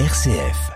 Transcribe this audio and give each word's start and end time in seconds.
RCF. 0.00 0.72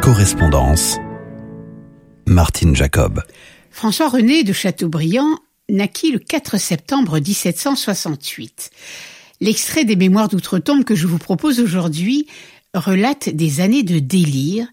Correspondance. 0.00 0.98
Martine 2.28 2.76
Jacob. 2.76 3.20
François 3.72 4.08
René 4.08 4.44
de 4.44 4.52
Chateaubriand 4.52 5.40
naquit 5.68 6.10
le 6.10 6.18
4 6.18 6.58
septembre 6.58 7.20
1768. 7.20 8.70
L'extrait 9.40 9.84
des 9.84 9.96
Mémoires 9.96 10.28
d'outre-tombe 10.28 10.84
que 10.84 10.94
je 10.94 11.06
vous 11.06 11.18
propose 11.18 11.60
aujourd'hui 11.60 12.26
relate 12.74 13.28
des 13.28 13.60
années 13.60 13.82
de 13.82 13.98
délire, 13.98 14.66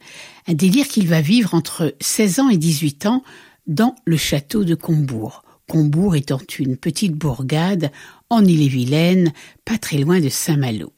un 0.48 0.54
délire 0.54 0.88
qu'il 0.88 1.08
va 1.08 1.22
vivre 1.22 1.54
entre 1.54 1.96
16 2.02 2.40
ans 2.40 2.50
et 2.50 2.58
18 2.58 3.06
ans 3.06 3.24
dans 3.68 3.96
le 4.06 4.18
château 4.18 4.64
de 4.64 4.76
Combourg. 4.76 5.44
Combourg 5.68 6.16
étant 6.16 6.40
une 6.60 6.78
petite 6.78 7.14
bourgade 7.14 7.92
en 8.30 8.44
Ille-et-Vilaine, 8.44 9.34
pas 9.66 9.78
très 9.78 9.98
loin 9.98 10.20
de 10.20 10.30
Saint-Malo. 10.30 10.94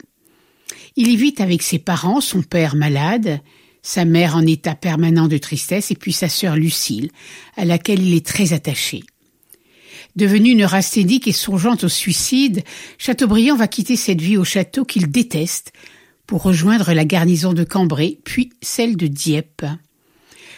Il 0.96 1.10
y 1.10 1.16
vit 1.16 1.36
avec 1.40 1.62
ses 1.62 1.80
parents, 1.80 2.22
son 2.22 2.41
père 2.41 2.76
malade, 2.76 3.40
sa 3.82 4.04
mère 4.04 4.36
en 4.36 4.46
état 4.46 4.76
permanent 4.76 5.27
de 5.27 5.38
tristesse 5.38 5.91
et 5.91 5.96
puis 5.96 6.12
sa 6.12 6.27
sœur 6.27 6.55
Lucille, 6.55 7.10
à 7.55 7.64
laquelle 7.64 8.02
il 8.02 8.16
est 8.16 8.26
très 8.26 8.52
attaché. 8.52 9.04
Devenu 10.17 10.55
neurasthénique 10.55 11.27
et 11.27 11.31
songeant 11.31 11.77
au 11.84 11.88
suicide, 11.88 12.63
Chateaubriand 12.98 13.55
va 13.55 13.67
quitter 13.67 13.95
cette 13.95 14.20
vie 14.20 14.35
au 14.35 14.43
château 14.43 14.84
qu'il 14.84 15.12
déteste 15.12 15.74
pour 16.26 16.41
rejoindre 16.41 16.91
la 16.91 17.05
garnison 17.05 17.54
de 17.54 17.63
Cambrai, 17.63 18.18
puis 18.24 18.49
celle 18.63 18.98
de 18.98 19.05
Dieppe. 19.05 19.63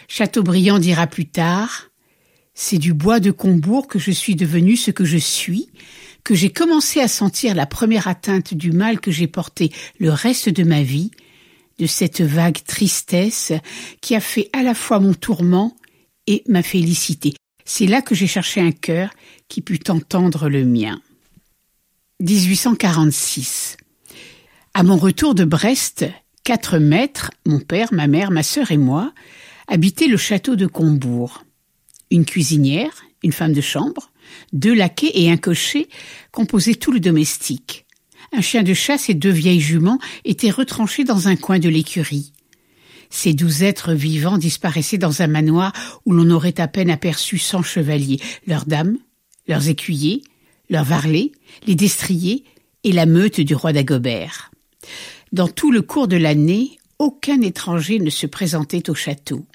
Chateaubriand 0.07 0.79
dira 0.79 1.07
plus 1.07 1.25
tard 1.25 1.89
C'est 2.53 2.77
du 2.77 2.93
bois 2.93 3.19
de 3.19 3.31
Combourg 3.31 3.89
que 3.89 3.99
je 3.99 4.11
suis 4.11 4.38
devenu 4.38 4.77
ce 4.77 4.91
que 4.91 5.03
je 5.03 5.17
suis, 5.17 5.67
que 6.23 6.35
j'ai 6.35 6.51
commencé 6.51 7.01
à 7.01 7.09
sentir 7.09 7.53
la 7.53 7.66
première 7.66 8.07
atteinte 8.07 8.53
du 8.53 8.71
mal 8.71 9.01
que 9.01 9.11
j'ai 9.11 9.27
porté 9.27 9.73
le 9.99 10.11
reste 10.11 10.47
de 10.47 10.63
ma 10.63 10.83
vie, 10.83 11.11
de 11.79 11.85
cette 11.85 12.21
vague 12.21 12.63
tristesse 12.66 13.51
qui 13.99 14.16
a 14.16 14.21
fait 14.21 14.49
à 14.53 14.63
la 14.63 14.73
fois 14.73 15.01
mon 15.01 15.13
tourment 15.13 15.75
et 16.27 16.44
ma 16.47 16.63
félicité. 16.63 17.33
C'est 17.72 17.86
là 17.86 18.02
que 18.02 18.16
j'ai 18.16 18.25
cherché 18.25 18.59
un 18.62 18.72
cœur 18.72 19.12
qui 19.48 19.62
put 19.62 19.80
entendre 19.89 20.50
le 20.50 20.66
mien. 20.66 21.00
1846. 22.20 23.78
À 24.73 24.81
mon 24.81 24.98
retour 24.98 25.36
de 25.36 25.45
Brest, 25.45 26.03
quatre 26.44 26.80
maîtres, 26.80 27.30
mon 27.45 27.59
père, 27.59 27.90
ma 27.94 28.08
mère, 28.08 28.31
ma 28.31 28.42
sœur 28.42 28.72
et 28.72 28.78
moi, 28.78 29.14
habitaient 29.67 30.08
le 30.08 30.17
château 30.17 30.56
de 30.56 30.66
Combourg. 30.66 31.44
Une 32.09 32.25
cuisinière, 32.25 33.03
une 33.22 33.34
femme 33.34 33.53
de 33.53 33.62
chambre, 33.62 34.09
deux 34.52 34.73
laquais 34.73 35.12
et 35.14 35.30
un 35.30 35.38
cocher 35.38 35.90
composaient 36.31 36.73
tout 36.73 36.92
le 36.92 37.00
domestique. 37.00 37.86
Un 38.34 38.42
chien 38.42 38.64
de 38.64 38.73
chasse 38.73 39.09
et 39.09 39.14
deux 39.14 39.30
vieilles 39.30 39.62
juments 39.62 40.00
étaient 40.25 40.50
retranchés 40.50 41.03
dans 41.03 41.28
un 41.28 41.36
coin 41.36 41.59
de 41.59 41.70
l'écurie. 41.70 42.34
Ces 43.09 43.33
douze 43.33 43.63
êtres 43.63 43.93
vivants 43.93 44.38
disparaissaient 44.38 44.97
dans 44.97 45.21
un 45.21 45.27
manoir 45.27 45.73
où 46.05 46.13
l'on 46.13 46.29
aurait 46.29 46.59
à 46.59 46.67
peine 46.67 46.91
aperçu 46.91 47.38
cent 47.38 47.63
chevaliers, 47.63 48.19
leurs 48.45 48.66
dames, 48.66 48.97
leurs 49.47 49.67
écuyers, 49.67 50.23
leurs 50.69 50.83
varlets, 50.83 51.31
les 51.66 51.75
destriers 51.75 52.43
et 52.83 52.91
la 52.91 53.05
meute 53.05 53.41
du 53.41 53.55
roi 53.55 53.73
d'Agobert. 53.73 54.51
Dans 55.31 55.47
tout 55.47 55.71
le 55.71 55.81
cours 55.81 56.07
de 56.07 56.17
l'année, 56.17 56.77
aucun 56.99 57.41
étranger 57.41 57.99
ne 57.99 58.09
se 58.09 58.27
présentait 58.27 58.89
au 58.89 58.95
château. 58.95 59.45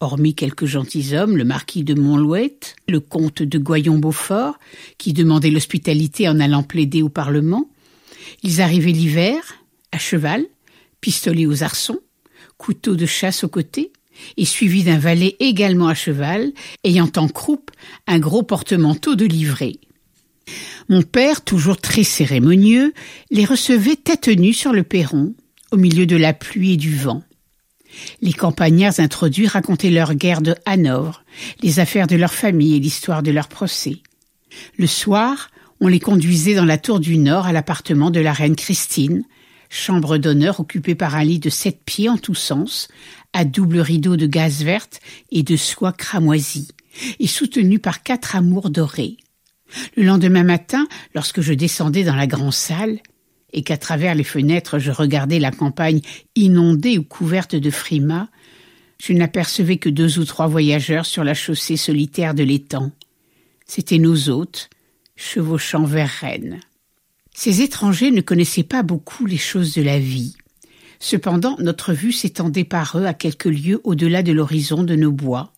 Hormis 0.00 0.34
quelques 0.34 0.66
gentilshommes, 0.66 1.36
le 1.36 1.44
marquis 1.44 1.84
de 1.84 1.94
Montlouette, 1.94 2.76
le 2.88 3.00
comte 3.00 3.42
de 3.42 3.58
Goyon-Beaufort, 3.58 4.58
qui 4.98 5.12
demandait 5.12 5.50
l'hospitalité 5.50 6.28
en 6.28 6.40
allant 6.40 6.62
plaider 6.62 7.02
au 7.02 7.08
Parlement, 7.08 7.70
ils 8.42 8.60
arrivaient 8.60 8.90
l'hiver, 8.90 9.40
à 9.92 9.98
cheval, 9.98 10.44
pistolet 11.00 11.46
aux 11.46 11.62
arçons, 11.62 12.00
couteau 12.58 12.96
de 12.96 13.06
chasse 13.06 13.44
au 13.44 13.48
côté, 13.48 13.92
et 14.36 14.44
suivi 14.44 14.84
d'un 14.84 14.98
valet 14.98 15.36
également 15.40 15.88
à 15.88 15.94
cheval, 15.94 16.52
ayant 16.84 17.10
en 17.16 17.28
croupe 17.28 17.70
un 18.06 18.18
gros 18.18 18.42
porte-manteau 18.42 19.14
de 19.16 19.24
livrée. 19.24 19.80
Mon 20.88 21.02
père, 21.02 21.42
toujours 21.42 21.78
très 21.78 22.04
cérémonieux, 22.04 22.92
les 23.30 23.44
recevait 23.44 23.96
tête 23.96 24.28
nue 24.28 24.52
sur 24.52 24.72
le 24.72 24.82
perron, 24.82 25.34
au 25.72 25.76
milieu 25.76 26.06
de 26.06 26.16
la 26.16 26.32
pluie 26.32 26.74
et 26.74 26.76
du 26.76 26.94
vent. 26.94 27.22
Les 28.20 28.32
campagnards 28.32 29.00
introduits 29.00 29.46
racontaient 29.46 29.90
leur 29.90 30.14
guerre 30.14 30.42
de 30.42 30.54
Hanovre, 30.66 31.24
les 31.62 31.80
affaires 31.80 32.06
de 32.06 32.16
leur 32.16 32.34
famille 32.34 32.74
et 32.74 32.80
l'histoire 32.80 33.22
de 33.22 33.30
leur 33.30 33.48
procès. 33.48 33.98
Le 34.76 34.86
soir, 34.86 35.50
on 35.80 35.88
les 35.88 36.00
conduisait 36.00 36.54
dans 36.54 36.64
la 36.64 36.78
tour 36.78 37.00
du 37.00 37.18
Nord 37.18 37.46
à 37.46 37.52
l'appartement 37.52 38.10
de 38.10 38.20
la 38.20 38.32
reine 38.32 38.56
Christine, 38.56 39.24
chambre 39.68 40.18
d'honneur 40.18 40.60
occupée 40.60 40.94
par 40.94 41.14
un 41.14 41.24
lit 41.24 41.38
de 41.38 41.50
sept 41.50 41.80
pieds 41.84 42.08
en 42.08 42.18
tous 42.18 42.34
sens, 42.34 42.88
à 43.32 43.44
double 43.44 43.80
rideau 43.80 44.16
de 44.16 44.26
gaze 44.26 44.62
verte 44.62 45.00
et 45.30 45.42
de 45.42 45.56
soie 45.56 45.92
cramoisie, 45.92 46.68
et 47.18 47.26
soutenu 47.26 47.78
par 47.78 48.02
quatre 48.02 48.36
amours 48.36 48.70
dorés. 48.70 49.16
Le 49.96 50.04
lendemain 50.04 50.44
matin, 50.44 50.86
lorsque 51.14 51.40
je 51.40 51.52
descendais 51.52 52.04
dans 52.04 52.14
la 52.14 52.26
grande 52.26 52.52
salle, 52.52 53.00
et 53.52 53.62
qu'à 53.62 53.76
travers 53.76 54.14
les 54.14 54.24
fenêtres 54.24 54.78
je 54.78 54.90
regardais 54.90 55.38
la 55.38 55.50
campagne 55.50 56.00
inondée 56.34 56.98
ou 56.98 57.04
couverte 57.04 57.54
de 57.54 57.70
frimas, 57.70 58.28
je 59.00 59.12
n'apercevais 59.12 59.76
que 59.76 59.88
deux 59.88 60.18
ou 60.18 60.24
trois 60.24 60.46
voyageurs 60.46 61.06
sur 61.06 61.24
la 61.24 61.34
chaussée 61.34 61.76
solitaire 61.76 62.34
de 62.34 62.42
l'étang. 62.42 62.90
C'étaient 63.66 63.98
nos 63.98 64.28
hôtes, 64.28 64.70
chevauchant 65.16 65.84
vers 65.84 66.08
Rennes. 66.08 66.60
Ces 67.34 67.60
étrangers 67.60 68.12
ne 68.12 68.20
connaissaient 68.20 68.62
pas 68.62 68.82
beaucoup 68.82 69.26
les 69.26 69.36
choses 69.36 69.74
de 69.74 69.82
la 69.82 69.98
vie. 69.98 70.36
Cependant, 71.00 71.56
notre 71.58 71.92
vue 71.92 72.12
s'étendait 72.12 72.64
par 72.64 72.96
eux 72.96 73.04
à 73.04 73.12
quelques 73.12 73.44
lieues 73.44 73.80
au-delà 73.84 74.22
de 74.22 74.32
l'horizon 74.32 74.84
de 74.84 74.94
nos 74.94 75.12
bois. 75.12 75.52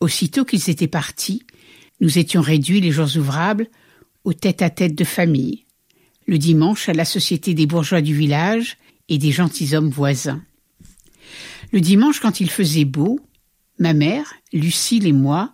Aussitôt 0.00 0.44
qu'ils 0.44 0.70
étaient 0.70 0.86
partis, 0.86 1.42
nous 2.00 2.18
étions 2.18 2.40
réduits 2.40 2.80
les 2.80 2.92
jours 2.92 3.16
ouvrables 3.16 3.66
aux 4.24 4.32
tête-à-tête 4.32 4.94
de 4.94 5.04
famille, 5.04 5.64
le 6.26 6.38
dimanche 6.38 6.88
à 6.88 6.92
la 6.92 7.04
société 7.04 7.52
des 7.52 7.66
bourgeois 7.66 8.00
du 8.00 8.14
village 8.14 8.78
et 9.08 9.18
des 9.18 9.32
gentilshommes 9.32 9.90
voisins. 9.90 10.42
Le 11.72 11.80
dimanche, 11.80 12.20
quand 12.20 12.40
il 12.40 12.48
faisait 12.48 12.84
beau, 12.84 13.20
ma 13.78 13.92
mère, 13.92 14.34
Lucille 14.52 15.06
et 15.06 15.12
moi, 15.12 15.52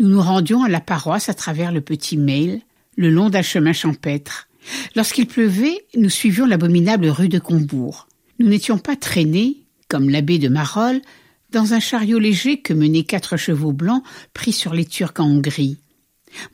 nous 0.00 0.08
nous 0.08 0.22
rendions 0.22 0.64
à 0.64 0.68
la 0.68 0.80
paroisse 0.80 1.28
à 1.28 1.34
travers 1.34 1.72
le 1.72 1.82
petit 1.82 2.16
mail, 2.16 2.62
le 2.96 3.10
long 3.10 3.28
d'un 3.30 3.42
chemin 3.42 3.72
champêtre. 3.72 4.48
Lorsqu'il 4.94 5.26
pleuvait, 5.26 5.84
nous 5.96 6.10
suivions 6.10 6.46
l'abominable 6.46 7.08
rue 7.08 7.28
de 7.28 7.38
Combourg. 7.38 8.08
Nous 8.38 8.48
n'étions 8.48 8.78
pas 8.78 8.96
traînés, 8.96 9.58
comme 9.88 10.10
l'abbé 10.10 10.38
de 10.38 10.48
Marolles, 10.48 11.02
dans 11.50 11.74
un 11.74 11.80
chariot 11.80 12.18
léger 12.18 12.60
que 12.60 12.74
menaient 12.74 13.04
quatre 13.04 13.36
chevaux 13.36 13.72
blancs 13.72 14.02
pris 14.34 14.52
sur 14.52 14.74
les 14.74 14.84
Turcs 14.84 15.14
en 15.18 15.26
Hongrie. 15.26 15.78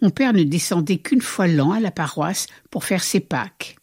Mon 0.01 0.11
père 0.11 0.33
ne 0.33 0.43
descendait 0.43 0.99
qu'une 0.99 1.23
fois 1.23 1.47
l'an 1.47 1.73
à 1.73 1.81
la 1.81 1.91
paroisse 1.91 2.47
pour 2.71 2.85
faire 2.85 3.03
ses 3.03 3.21
Pâques. 3.21 3.77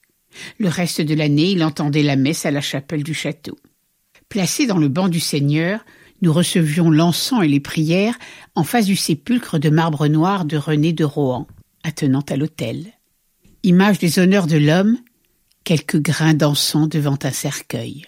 Le 0.60 0.70
reste 0.70 1.02
de 1.02 1.16
l'année, 1.16 1.52
il 1.52 1.64
entendait 1.64 2.04
la 2.04 2.16
messe 2.16 2.46
à 2.46 2.52
la 2.52 2.62
chapelle 2.62 3.04
du 3.04 3.14
château. 3.14 3.58
Placé 4.30 4.68
dans 4.68 4.78
le 4.78 4.88
banc 4.88 5.10
du 5.10 5.20
Seigneur, 5.20 5.84
nous 6.22 6.32
recevions 6.32 6.92
l'encens 6.92 7.44
et 7.44 7.48
les 7.48 7.60
prières 7.60 8.18
en 8.56 8.64
face 8.64 8.86
du 8.86 8.96
sépulcre 8.96 9.58
de 9.58 9.70
marbre 9.70 10.08
noir 10.08 10.46
de 10.46 10.58
René 10.58 10.94
de 10.94 11.04
Rohan, 11.04 11.48
attenant 11.84 12.24
à 12.30 12.36
l'autel. 12.36 12.94
Image 13.64 14.00
des 14.00 14.20
honneurs 14.20 14.48
de 14.48 14.58
l'homme, 14.58 14.98
quelques 15.66 16.02
grains 16.02 16.34
d'encens 16.34 16.88
devant 16.88 17.18
un 17.24 17.32
cercueil. 17.32 18.06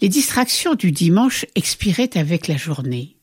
Les 0.00 0.08
distractions 0.08 0.74
du 0.74 0.90
dimanche 0.90 1.44
expiraient 1.54 2.16
avec 2.16 2.48
la 2.48 2.56
journée. 2.56 3.16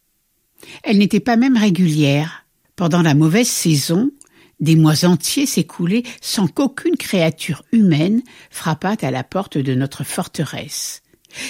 Elles 0.84 1.00
n'étaient 1.00 1.19
pas 1.19 1.36
même 1.36 1.57
régulières. 1.57 2.45
Pendant 2.75 3.01
la 3.01 3.16
mauvaise 3.16 3.48
saison, 3.48 4.12
des 4.60 4.75
mois 4.75 5.06
entiers 5.06 5.45
s'écoulaient 5.45 6.04
sans 6.22 6.48
qu'aucune 6.48 6.95
créature 6.95 7.63
humaine 7.72 8.22
frappât 8.51 8.98
à 9.01 9.12
la 9.12 9.24
porte 9.24 9.57
de 9.57 9.74
notre 9.74 10.04
forteresse. 10.04 11.01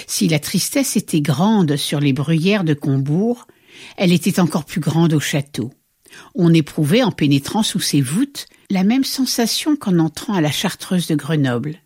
Si 0.06 0.26
la 0.28 0.38
tristesse 0.38 0.96
était 0.96 1.20
grande 1.20 1.76
sur 1.76 2.00
les 2.00 2.14
bruyères 2.14 2.64
de 2.64 2.74
Combourg, 2.74 3.46
elle 3.98 4.12
était 4.12 4.40
encore 4.40 4.64
plus 4.64 4.80
grande 4.80 5.12
au 5.12 5.20
château. 5.20 5.70
On 6.34 6.52
éprouvait, 6.52 7.02
en 7.02 7.10
pénétrant 7.10 7.62
sous 7.62 7.80
ses 7.80 8.00
voûtes, 8.00 8.46
la 8.70 8.84
même 8.84 9.04
sensation 9.04 9.76
qu'en 9.76 9.98
entrant 9.98 10.34
à 10.34 10.40
la 10.40 10.50
Chartreuse 10.50 11.06
de 11.06 11.14
Grenoble. 11.14 11.78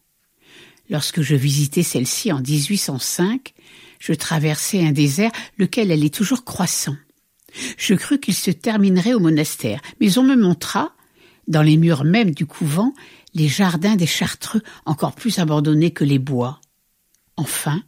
Lorsque 0.91 1.21
je 1.21 1.35
visitais 1.35 1.83
celle-ci 1.83 2.33
en 2.33 2.41
1805, 2.41 3.55
je 3.99 4.13
traversais 4.13 4.87
un 4.87 4.93
désert 4.93 5.33
lequel 5.59 5.93
allait 5.93 6.09
toujours 6.09 6.45
croissant. 6.45 6.97
Je 7.77 7.95
crus 7.95 8.21
qu'il 8.21 8.35
se 8.35 8.51
terminerait 8.51 9.15
au 9.15 9.21
monastère, 9.21 9.81
mais 10.01 10.19
on 10.19 10.23
me 10.23 10.37
montra, 10.37 10.93
dans 11.47 11.63
les 11.63 11.77
murs 11.77 12.05
même 12.05 12.31
du 12.31 12.47
couvent, 12.47 12.95
les 13.35 13.49
jardins 13.49 13.97
des 13.97 14.07
Chartreux 14.07 14.63
encore 14.87 15.15
plus 15.15 15.39
abandonnés 15.39 15.91
que 15.91 16.05
les 16.05 16.19
bois. 16.19 16.61
Enfin, 17.37 17.83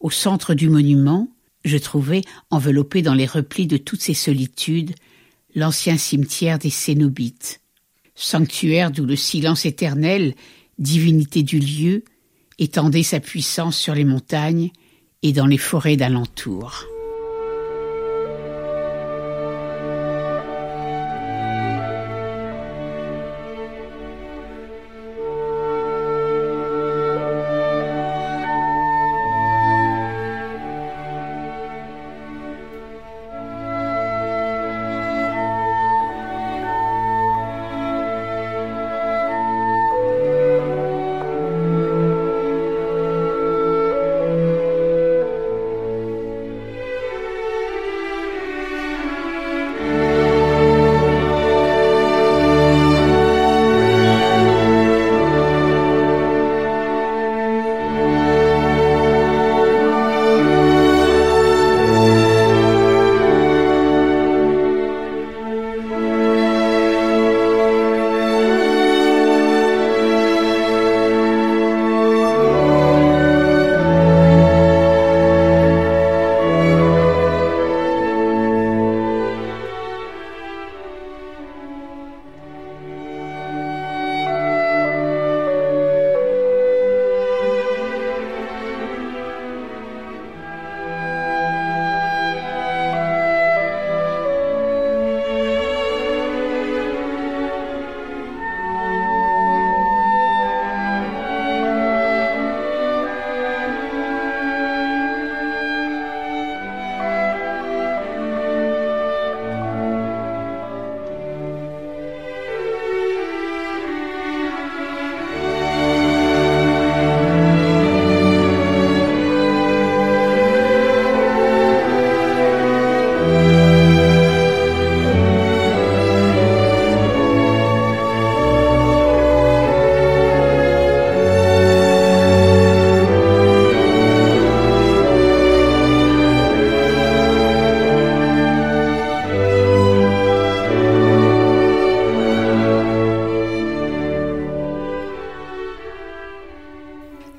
au 0.00 0.10
centre 0.10 0.54
du 0.54 0.68
monument, 0.68 1.28
je 1.64 1.78
trouvais, 1.78 2.22
enveloppé 2.50 3.02
dans 3.02 3.14
les 3.14 3.26
replis 3.26 3.66
de 3.66 3.76
toutes 3.76 4.02
ces 4.02 4.14
solitudes, 4.14 4.94
l'ancien 5.54 5.96
cimetière 5.96 6.58
des 6.58 6.70
Cénobites, 6.70 7.60
sanctuaire 8.14 8.90
d'où 8.90 9.04
le 9.04 9.16
silence 9.16 9.66
éternel, 9.66 10.34
divinité 10.78 11.42
du 11.42 11.58
lieu, 11.58 12.04
étendait 12.58 13.02
sa 13.02 13.20
puissance 13.20 13.76
sur 13.76 13.94
les 13.94 14.04
montagnes 14.04 14.70
et 15.22 15.32
dans 15.32 15.46
les 15.46 15.58
forêts 15.58 15.96
d'alentour. 15.96 16.84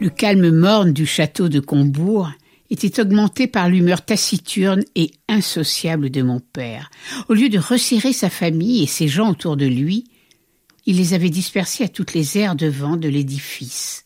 Le 0.02 0.10
calme 0.10 0.50
morne 0.50 0.92
du 0.92 1.06
château 1.06 1.48
de 1.48 1.62
Combourg 1.62 2.30
était 2.70 3.00
augmenté 3.00 3.48
par 3.48 3.70
l'humeur 3.70 4.04
taciturne 4.04 4.84
et 4.96 5.12
insociable 5.30 6.10
de 6.10 6.22
mon 6.22 6.42
père. 6.42 6.92
Au 7.30 7.34
lieu 7.34 7.48
de 7.48 7.58
resserrer 7.58 8.12
sa 8.12 8.30
famille 8.30 8.84
et 8.84 8.88
ses 8.88 9.08
gens 9.08 9.32
autour 9.32 9.56
de 9.56 9.66
lui, 9.66 10.04
il 10.86 10.98
les 10.98 11.14
avait 11.14 11.30
dispersés 11.30 11.86
à 11.86 11.88
toutes 11.88 12.14
les 12.14 12.38
aires 12.38 12.58
de 12.58 12.68
vent 12.68 12.98
de 12.98 13.08
l'édifice. 13.08 14.04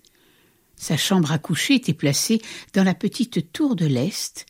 Sa 0.76 0.96
chambre 0.96 1.32
à 1.32 1.40
coucher 1.40 1.76
était 1.76 1.94
placée 1.94 2.40
dans 2.74 2.84
la 2.84 2.94
petite 2.94 3.52
tour 3.52 3.76
de 3.76 3.88
l'Est 3.88 4.46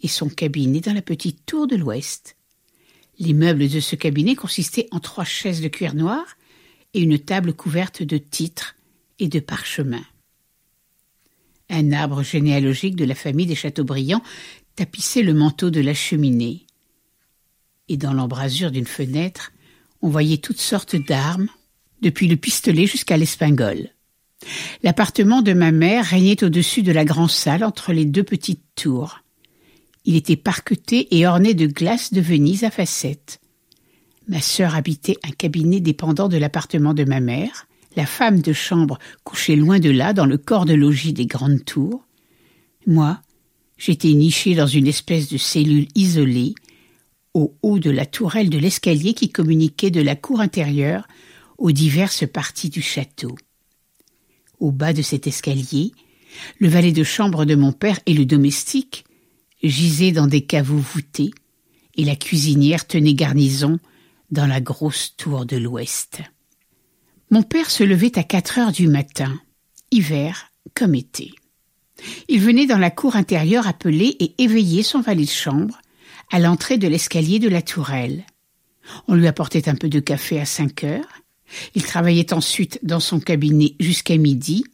et 0.00 0.08
son 0.08 0.28
cabinet 0.28 0.80
dans 0.80 0.94
la 0.94 1.02
petite 1.02 1.44
tour 1.44 1.66
de 1.66 1.74
l'Ouest. 1.74 2.36
Les 3.18 3.34
meubles 3.34 3.68
de 3.68 3.80
ce 3.80 3.96
cabinet 3.96 4.36
consistaient 4.36 4.88
en 4.92 5.00
trois 5.00 5.24
chaises 5.24 5.60
de 5.60 5.68
cuir 5.68 5.94
noir 5.94 6.24
et 6.94 7.00
une 7.00 7.18
table 7.18 7.52
couverte 7.52 8.02
de 8.04 8.16
titres 8.18 8.76
et 9.18 9.28
de 9.28 9.40
parchemins. 9.40 10.04
Un 11.70 11.92
arbre 11.92 12.22
généalogique 12.22 12.96
de 12.96 13.04
la 13.04 13.14
famille 13.14 13.46
des 13.46 13.54
Chateaubriand 13.54 14.22
tapissait 14.76 15.22
le 15.22 15.34
manteau 15.34 15.70
de 15.70 15.80
la 15.80 15.94
cheminée. 15.94 16.66
Et 17.88 17.96
dans 17.96 18.12
l'embrasure 18.12 18.70
d'une 18.70 18.86
fenêtre, 18.86 19.52
on 20.02 20.08
voyait 20.08 20.38
toutes 20.38 20.60
sortes 20.60 20.96
d'armes, 20.96 21.48
depuis 22.02 22.28
le 22.28 22.36
pistolet 22.36 22.86
jusqu'à 22.86 23.16
l'espingole. 23.16 23.88
L'appartement 24.82 25.42
de 25.42 25.54
ma 25.54 25.72
mère 25.72 26.04
régnait 26.04 26.44
au-dessus 26.44 26.82
de 26.82 26.92
la 26.92 27.04
grande 27.04 27.30
salle 27.30 27.64
entre 27.64 27.92
les 27.92 28.04
deux 28.04 28.22
petites 28.22 28.64
tours. 28.74 29.20
Il 30.04 30.16
était 30.16 30.36
parqueté 30.36 31.16
et 31.16 31.26
orné 31.26 31.54
de 31.54 31.66
glaces 31.66 32.12
de 32.12 32.20
Venise 32.20 32.64
à 32.64 32.70
facettes. 32.70 33.40
Ma 34.28 34.40
sœur 34.40 34.74
habitait 34.74 35.16
un 35.24 35.30
cabinet 35.30 35.80
dépendant 35.80 36.28
de 36.28 36.36
l'appartement 36.36 36.92
de 36.92 37.04
ma 37.04 37.20
mère, 37.20 37.66
la 37.96 38.06
femme 38.06 38.40
de 38.40 38.52
chambre 38.52 38.98
couchait 39.22 39.56
loin 39.56 39.78
de 39.78 39.90
là, 39.90 40.12
dans 40.12 40.26
le 40.26 40.38
corps 40.38 40.64
de 40.64 40.74
logis 40.74 41.12
des 41.12 41.26
grandes 41.26 41.64
tours. 41.64 42.04
Moi, 42.86 43.20
j'étais 43.76 44.12
niché 44.12 44.54
dans 44.54 44.66
une 44.66 44.86
espèce 44.86 45.28
de 45.28 45.38
cellule 45.38 45.88
isolée, 45.94 46.54
au 47.34 47.56
haut 47.62 47.78
de 47.78 47.90
la 47.90 48.06
tourelle 48.06 48.50
de 48.50 48.58
l'escalier 48.58 49.14
qui 49.14 49.30
communiquait 49.30 49.90
de 49.90 50.00
la 50.00 50.14
cour 50.14 50.40
intérieure 50.40 51.08
aux 51.58 51.72
diverses 51.72 52.26
parties 52.26 52.70
du 52.70 52.82
château. 52.82 53.34
Au 54.60 54.70
bas 54.70 54.92
de 54.92 55.02
cet 55.02 55.26
escalier, 55.26 55.92
le 56.58 56.68
valet 56.68 56.92
de 56.92 57.04
chambre 57.04 57.44
de 57.44 57.54
mon 57.54 57.72
père 57.72 57.98
et 58.06 58.14
le 58.14 58.24
domestique 58.24 59.04
gisaient 59.62 60.12
dans 60.12 60.26
des 60.26 60.42
caveaux 60.42 60.78
voûtés, 60.78 61.30
et 61.96 62.04
la 62.04 62.16
cuisinière 62.16 62.86
tenait 62.86 63.14
garnison 63.14 63.78
dans 64.30 64.46
la 64.46 64.60
grosse 64.60 65.16
tour 65.16 65.46
de 65.46 65.56
l'ouest. 65.56 66.22
Mon 67.30 67.42
père 67.42 67.70
se 67.70 67.84
levait 67.84 68.18
à 68.18 68.22
quatre 68.22 68.58
heures 68.58 68.72
du 68.72 68.88
matin, 68.88 69.40
hiver 69.90 70.50
comme 70.74 70.94
été. 70.94 71.32
Il 72.28 72.40
venait 72.40 72.66
dans 72.66 72.78
la 72.78 72.90
cour 72.90 73.16
intérieure 73.16 73.66
appeler 73.66 74.16
et 74.20 74.34
éveiller 74.42 74.82
son 74.82 75.00
valet 75.00 75.24
de 75.24 75.30
chambre 75.30 75.80
à 76.30 76.38
l'entrée 76.38 76.78
de 76.78 76.88
l'escalier 76.88 77.38
de 77.38 77.48
la 77.48 77.62
tourelle. 77.62 78.24
On 79.08 79.14
lui 79.14 79.26
apportait 79.26 79.68
un 79.68 79.74
peu 79.74 79.88
de 79.88 80.00
café 80.00 80.40
à 80.40 80.44
cinq 80.44 80.84
heures. 80.84 81.22
Il 81.74 81.84
travaillait 81.84 82.32
ensuite 82.32 82.78
dans 82.82 83.00
son 83.00 83.20
cabinet 83.20 83.74
jusqu'à 83.80 84.16
midi. 84.16 84.64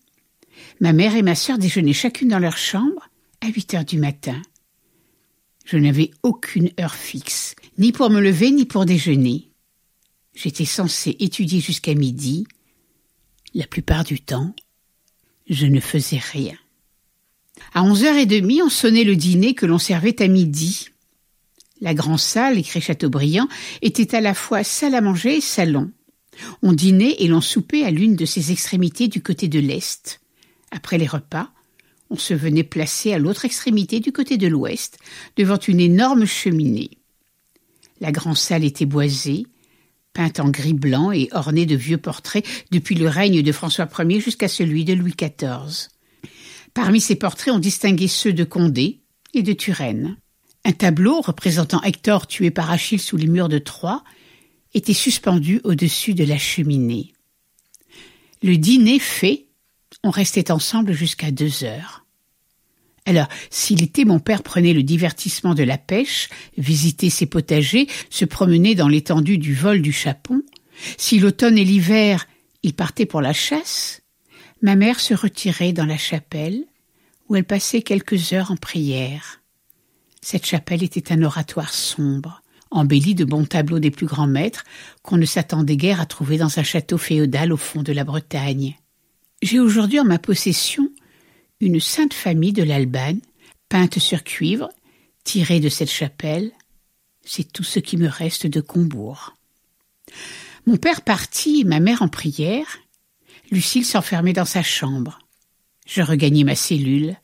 Ma 0.80 0.92
mère 0.92 1.14
et 1.14 1.22
ma 1.22 1.34
sœur 1.34 1.58
déjeunaient 1.58 1.92
chacune 1.92 2.28
dans 2.28 2.38
leur 2.38 2.56
chambre 2.56 3.08
à 3.40 3.48
huit 3.48 3.74
heures 3.74 3.84
du 3.84 3.98
matin. 3.98 4.40
Je 5.64 5.76
n'avais 5.76 6.10
aucune 6.22 6.70
heure 6.80 6.94
fixe, 6.94 7.54
ni 7.78 7.92
pour 7.92 8.10
me 8.10 8.20
lever 8.20 8.50
ni 8.50 8.64
pour 8.64 8.86
déjeuner. 8.86 9.49
J'étais 10.42 10.64
censé 10.64 11.16
étudier 11.18 11.60
jusqu'à 11.60 11.94
midi. 11.94 12.46
La 13.52 13.66
plupart 13.66 14.04
du 14.04 14.20
temps, 14.20 14.54
je 15.50 15.66
ne 15.66 15.80
faisais 15.80 16.16
rien. 16.32 16.56
À 17.74 17.82
onze 17.82 18.04
heures 18.04 18.16
et 18.16 18.24
demie, 18.24 18.62
on 18.62 18.70
sonnait 18.70 19.04
le 19.04 19.16
dîner 19.16 19.52
que 19.52 19.66
l'on 19.66 19.76
servait 19.76 20.22
à 20.22 20.28
midi. 20.28 20.88
La 21.82 21.92
grande 21.92 22.18
salle, 22.18 22.56
écrit 22.56 22.80
Chateaubriand, 22.80 23.48
était 23.82 24.14
à 24.14 24.22
la 24.22 24.32
fois 24.32 24.64
salle 24.64 24.94
à 24.94 25.02
manger 25.02 25.36
et 25.36 25.40
salon. 25.42 25.90
On 26.62 26.72
dînait 26.72 27.16
et 27.18 27.28
l'on 27.28 27.42
soupait 27.42 27.84
à 27.84 27.90
l'une 27.90 28.16
de 28.16 28.24
ses 28.24 28.50
extrémités 28.50 29.08
du 29.08 29.22
côté 29.22 29.46
de 29.46 29.60
l'est. 29.60 30.22
Après 30.70 30.96
les 30.96 31.06
repas, 31.06 31.50
on 32.08 32.16
se 32.16 32.32
venait 32.32 32.64
placer 32.64 33.12
à 33.12 33.18
l'autre 33.18 33.44
extrémité 33.44 34.00
du 34.00 34.10
côté 34.10 34.38
de 34.38 34.48
l'ouest, 34.48 35.00
devant 35.36 35.58
une 35.58 35.80
énorme 35.80 36.24
cheminée. 36.24 36.92
La 38.00 38.10
grande 38.10 38.38
salle 38.38 38.64
était 38.64 38.86
boisée, 38.86 39.44
peinte 40.12 40.40
en 40.40 40.48
gris 40.48 40.74
blanc 40.74 41.12
et 41.12 41.28
ornée 41.32 41.66
de 41.66 41.76
vieux 41.76 41.98
portraits 41.98 42.44
depuis 42.70 42.94
le 42.94 43.08
règne 43.08 43.42
de 43.42 43.52
François 43.52 43.88
Ier 43.98 44.20
jusqu'à 44.20 44.48
celui 44.48 44.84
de 44.84 44.94
Louis 44.94 45.14
XIV. 45.16 45.88
Parmi 46.74 47.00
ces 47.00 47.16
portraits, 47.16 47.54
on 47.54 47.58
distinguait 47.58 48.08
ceux 48.08 48.32
de 48.32 48.44
Condé 48.44 49.00
et 49.34 49.42
de 49.42 49.52
Turenne. 49.52 50.16
Un 50.64 50.72
tableau 50.72 51.20
représentant 51.20 51.82
Hector 51.82 52.26
tué 52.26 52.50
par 52.50 52.70
Achille 52.70 52.98
sous 52.98 53.16
les 53.16 53.26
murs 53.26 53.48
de 53.48 53.58
Troie 53.58 54.04
était 54.74 54.94
suspendu 54.94 55.60
au-dessus 55.64 56.14
de 56.14 56.24
la 56.24 56.38
cheminée. 56.38 57.12
Le 58.42 58.56
dîner 58.56 58.98
fait, 58.98 59.46
on 60.04 60.10
restait 60.10 60.50
ensemble 60.50 60.92
jusqu'à 60.92 61.30
deux 61.30 61.64
heures. 61.64 61.99
Alors, 63.10 63.26
s'il 63.50 63.82
était 63.82 64.04
mon 64.04 64.20
père 64.20 64.44
prenait 64.44 64.72
le 64.72 64.84
divertissement 64.84 65.56
de 65.56 65.64
la 65.64 65.78
pêche, 65.78 66.28
visitait 66.56 67.10
ses 67.10 67.26
potagers, 67.26 67.88
se 68.08 68.24
promenait 68.24 68.76
dans 68.76 68.86
l'étendue 68.86 69.36
du 69.36 69.52
vol 69.52 69.82
du 69.82 69.90
chapon, 69.90 70.44
si 70.96 71.18
l'automne 71.18 71.58
et 71.58 71.64
l'hiver 71.64 72.28
il 72.62 72.72
partait 72.72 73.06
pour 73.06 73.20
la 73.20 73.32
chasse, 73.32 74.02
ma 74.62 74.76
mère 74.76 75.00
se 75.00 75.12
retirait 75.12 75.72
dans 75.72 75.86
la 75.86 75.96
chapelle, 75.96 76.62
où 77.28 77.34
elle 77.34 77.42
passait 77.42 77.82
quelques 77.82 78.32
heures 78.32 78.52
en 78.52 78.56
prière. 78.56 79.40
Cette 80.22 80.46
chapelle 80.46 80.84
était 80.84 81.12
un 81.12 81.22
oratoire 81.22 81.74
sombre, 81.74 82.42
embelli 82.70 83.16
de 83.16 83.24
bons 83.24 83.44
tableaux 83.44 83.80
des 83.80 83.90
plus 83.90 84.06
grands 84.06 84.28
maîtres 84.28 84.62
qu'on 85.02 85.16
ne 85.16 85.26
s'attendait 85.26 85.76
guère 85.76 86.00
à 86.00 86.06
trouver 86.06 86.38
dans 86.38 86.60
un 86.60 86.62
château 86.62 86.96
féodal 86.96 87.52
au 87.52 87.56
fond 87.56 87.82
de 87.82 87.92
la 87.92 88.04
Bretagne. 88.04 88.76
J'ai 89.42 89.58
aujourd'hui 89.58 89.98
en 89.98 90.04
ma 90.04 90.20
possession 90.20 90.92
une 91.60 91.80
sainte 91.80 92.14
famille 92.14 92.52
de 92.52 92.62
l'Albane, 92.62 93.20
peinte 93.68 93.98
sur 93.98 94.24
cuivre, 94.24 94.70
tirée 95.24 95.60
de 95.60 95.68
cette 95.68 95.90
chapelle. 95.90 96.52
C'est 97.24 97.52
tout 97.52 97.62
ce 97.62 97.78
qui 97.78 97.96
me 97.96 98.08
reste 98.08 98.46
de 98.46 98.60
Combourg. 98.60 99.36
Mon 100.66 100.76
père 100.76 101.02
partit 101.02 101.64
ma 101.64 101.80
mère 101.80 102.02
en 102.02 102.08
prière. 102.08 102.78
Lucille 103.50 103.84
s'enfermait 103.84 104.32
dans 104.32 104.44
sa 104.44 104.62
chambre. 104.62 105.18
Je 105.86 106.02
regagnai 106.02 106.44
ma 106.44 106.54
cellule, 106.54 107.16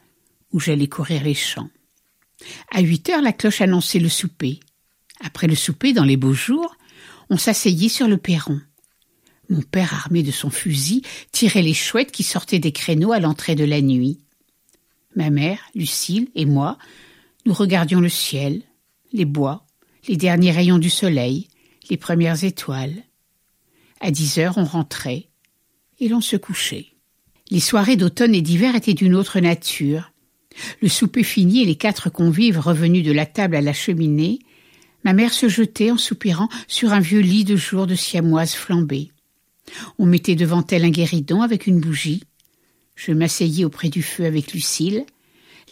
où 0.53 0.61
j'allais 0.61 0.89
courir 0.89 1.23
les 1.25 1.35
champs. 1.35 1.71
À 2.73 2.81
huit 2.81 3.09
heures, 3.09 3.23
la 3.23 3.33
cloche 3.33 3.61
annonçait 3.61 3.99
le 3.99 4.09
souper. 4.09 4.61
Après 5.21 5.47
le 5.47 5.55
souper, 5.55 5.93
dans 5.93 6.05
les 6.05 6.17
beaux 6.17 6.35
jours, 6.35 6.77
on 7.31 7.39
s'asseyait 7.39 7.89
sur 7.89 8.09
le 8.09 8.19
perron. 8.19 8.61
Mon 9.49 9.63
père, 9.63 9.95
armé 9.95 10.23
de 10.23 10.33
son 10.33 10.51
fusil, 10.51 11.03
tirait 11.33 11.63
les 11.63 11.75
chouettes 11.75 12.13
qui 12.13 12.23
sortaient 12.23 12.59
des 12.59 12.73
créneaux 12.73 13.13
à 13.13 13.21
l'entrée 13.21 13.55
de 13.55 13.65
la 13.65 13.81
nuit. 13.81 14.19
Ma 15.17 15.31
mère, 15.31 15.59
Lucille 15.75 16.29
et 16.35 16.45
moi, 16.45 16.79
nous 17.47 17.55
regardions 17.55 18.01
le 18.01 18.09
ciel, 18.09 18.63
les 19.13 19.25
bois, 19.25 19.65
les 20.09 20.17
derniers 20.17 20.53
rayons 20.53 20.79
du 20.79 20.91
soleil, 20.91 21.49
les 21.91 21.97
premières 21.97 22.45
étoiles. 22.45 23.03
À 24.01 24.11
dix 24.11 24.39
heures, 24.39 24.59
on 24.59 24.65
rentrait 24.65 25.29
et 26.01 26.09
l'on 26.09 26.21
se 26.21 26.37
couchait. 26.37 26.89
Les 27.51 27.61
soirées 27.61 27.97
d'automne 27.97 28.35
et 28.35 28.43
d'hiver 28.43 28.75
étaient 28.75 28.95
d'une 28.95 29.15
autre 29.15 29.41
nature. 29.41 30.13
Le 30.83 30.89
souper 30.89 31.23
fini 31.23 31.63
et 31.63 31.65
les 31.67 31.77
quatre 31.77 32.11
convives 32.11 32.59
revenus 32.59 33.05
de 33.05 33.13
la 33.13 33.27
table 33.27 33.57
à 33.57 33.61
la 33.61 33.73
cheminée, 33.73 34.41
ma 35.05 35.13
mère 35.13 35.33
se 35.33 35.49
jetait 35.49 35.91
en 35.91 35.99
soupirant 35.99 36.49
sur 36.67 36.93
un 36.93 37.01
vieux 37.01 37.21
lit 37.21 37.45
de 37.45 37.57
jour 37.57 37.87
de 37.87 37.95
siamoise 37.95 38.55
flambée. 38.55 39.13
On 39.99 40.07
mettait 40.07 40.35
devant 40.35 40.65
elle 40.67 40.85
un 40.85 40.91
guéridon 40.91 41.43
avec 41.43 41.67
une 41.67 41.81
bougie. 41.81 42.25
Je 42.97 43.13
m'asseyais 43.13 43.65
auprès 43.65 43.91
du 43.91 44.03
feu 44.03 44.25
avec 44.25 44.53
Lucille. 44.53 45.05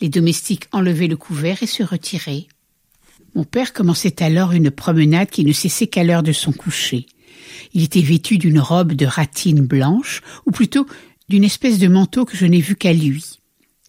Les 0.01 0.09
domestiques 0.09 0.67
enlevaient 0.71 1.09
le 1.09 1.17
couvert 1.17 1.63
et 1.63 1.67
se 1.67 1.83
retiraient. 1.83 2.47
Mon 3.35 3.45
père 3.45 3.73
commençait 3.73 4.23
alors 4.23 4.53
une 4.53 4.71
promenade 4.71 5.31
qui 5.31 5.45
ne 5.45 5.53
cessait 5.53 5.89
qu'à 5.89 6.05
l'heure 6.05 6.23
de 6.23 6.33
son 6.33 6.53
coucher. 6.53 7.07
Il 7.73 7.83
était 7.83 8.01
vêtu 8.01 8.39
d'une 8.39 8.61
robe 8.61 8.93
de 8.93 9.07
ratine 9.07 9.61
blanche, 9.61 10.23
ou 10.47 10.53
plutôt 10.53 10.87
d'une 11.29 11.45
espèce 11.45 11.79
de 11.79 11.89
manteau 11.89 12.25
que 12.25 12.37
je 12.37 12.47
n'ai 12.47 12.61
vu 12.61 12.77
qu'à 12.77 12.93
lui. 12.93 13.41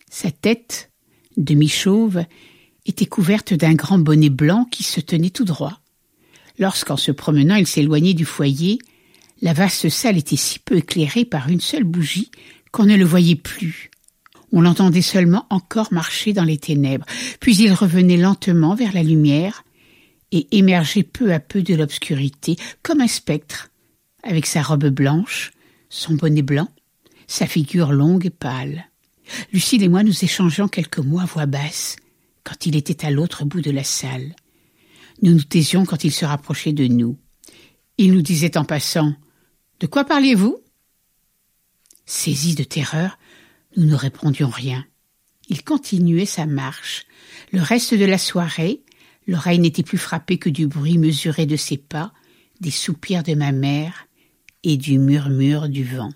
Sa 0.10 0.32
tête, 0.32 0.92
demi-chauve, 1.38 2.24
était 2.86 3.06
couverte 3.06 3.54
d'un 3.54 3.74
grand 3.74 4.00
bonnet 4.00 4.30
blanc 4.30 4.66
qui 4.66 4.84
se 4.84 5.02
tenait 5.02 5.30
tout 5.30 5.44
droit. 5.44 5.82
Lorsqu'en 6.58 6.98
se 6.98 7.12
promenant 7.12 7.56
il 7.56 7.68
s'éloignait 7.68 8.14
du 8.14 8.26
foyer, 8.26 8.80
la 9.42 9.54
vaste 9.54 9.90
salle 9.90 10.18
était 10.18 10.38
si 10.38 10.60
peu 10.60 10.78
éclairée 10.78 11.26
par 11.26 11.50
une 11.50 11.60
seule 11.60 11.84
bougie 11.84 12.32
qu'on 12.76 12.86
ne 12.86 12.98
le 12.98 13.06
voyait 13.06 13.38
plus. 13.38 13.90
On 14.52 14.60
l'entendait 14.60 15.02
seulement 15.02 15.46
encore 15.50 15.94
marcher 15.94 16.34
dans 16.34 16.44
les 16.44 16.58
ténèbres, 16.58 17.06
puis 17.40 17.56
il 17.56 17.72
revenait 17.72 18.18
lentement 18.18 18.76
vers 18.76 18.92
la 18.92 19.02
lumière 19.02 19.64
et 20.34 20.46
émergeait 20.52 21.04
peu 21.04 21.32
à 21.32 21.40
peu 21.40 21.62
de 21.62 21.74
l'obscurité 21.74 22.58
comme 22.84 23.00
un 23.00 23.08
spectre, 23.08 23.72
avec 24.24 24.46
sa 24.46 24.62
robe 24.62 24.88
blanche, 24.88 25.54
son 25.88 26.16
bonnet 26.16 26.42
blanc, 26.42 26.68
sa 27.28 27.48
figure 27.48 27.94
longue 27.94 28.26
et 28.26 28.30
pâle. 28.30 28.90
Lucille 29.54 29.84
et 29.84 29.88
moi 29.88 30.04
nous 30.04 30.26
échangeons 30.26 30.68
quelques 30.68 31.00
mots 31.00 31.22
à 31.22 31.26
voix 31.26 31.46
basse 31.46 31.96
quand 32.44 32.66
il 32.66 32.76
était 32.76 33.06
à 33.06 33.10
l'autre 33.10 33.46
bout 33.46 33.62
de 33.62 33.72
la 33.72 33.86
salle. 33.86 34.36
Nous 35.22 35.32
nous 35.32 35.44
taisions 35.44 35.86
quand 35.86 36.04
il 36.04 36.12
se 36.12 36.26
rapprochait 36.26 36.74
de 36.74 36.88
nous. 36.88 37.18
Il 37.98 38.12
nous 38.12 38.22
disait 38.22 38.58
en 38.58 38.66
passant 38.66 39.14
De 39.80 39.88
quoi 39.88 40.04
parliez-vous? 40.04 40.60
Saisis 42.06 42.56
de 42.56 42.64
terreur, 42.64 43.18
nous 43.78 43.86
ne 43.86 43.96
répondions 43.96 44.50
rien. 44.50 44.86
Il 45.50 45.64
continuait 45.64 46.26
sa 46.26 46.46
marche. 46.46 47.06
Le 47.52 47.62
reste 47.62 47.94
de 47.94 48.06
la 48.06 48.18
soirée, 48.18 48.82
l'oreille 49.28 49.60
n'était 49.60 49.84
plus 49.84 49.98
frappée 49.98 50.38
que 50.38 50.50
du 50.50 50.68
bruit 50.68 50.98
mesuré 50.98 51.46
de 51.46 51.56
ses 51.56 51.78
pas, 51.78 52.14
des 52.62 52.72
soupirs 52.72 53.24
de 53.24 53.36
ma 53.36 53.52
mère 53.52 54.08
et 54.64 54.78
du 54.78 54.98
murmure 54.98 55.70
du 55.70 55.84
vent. 55.84 56.12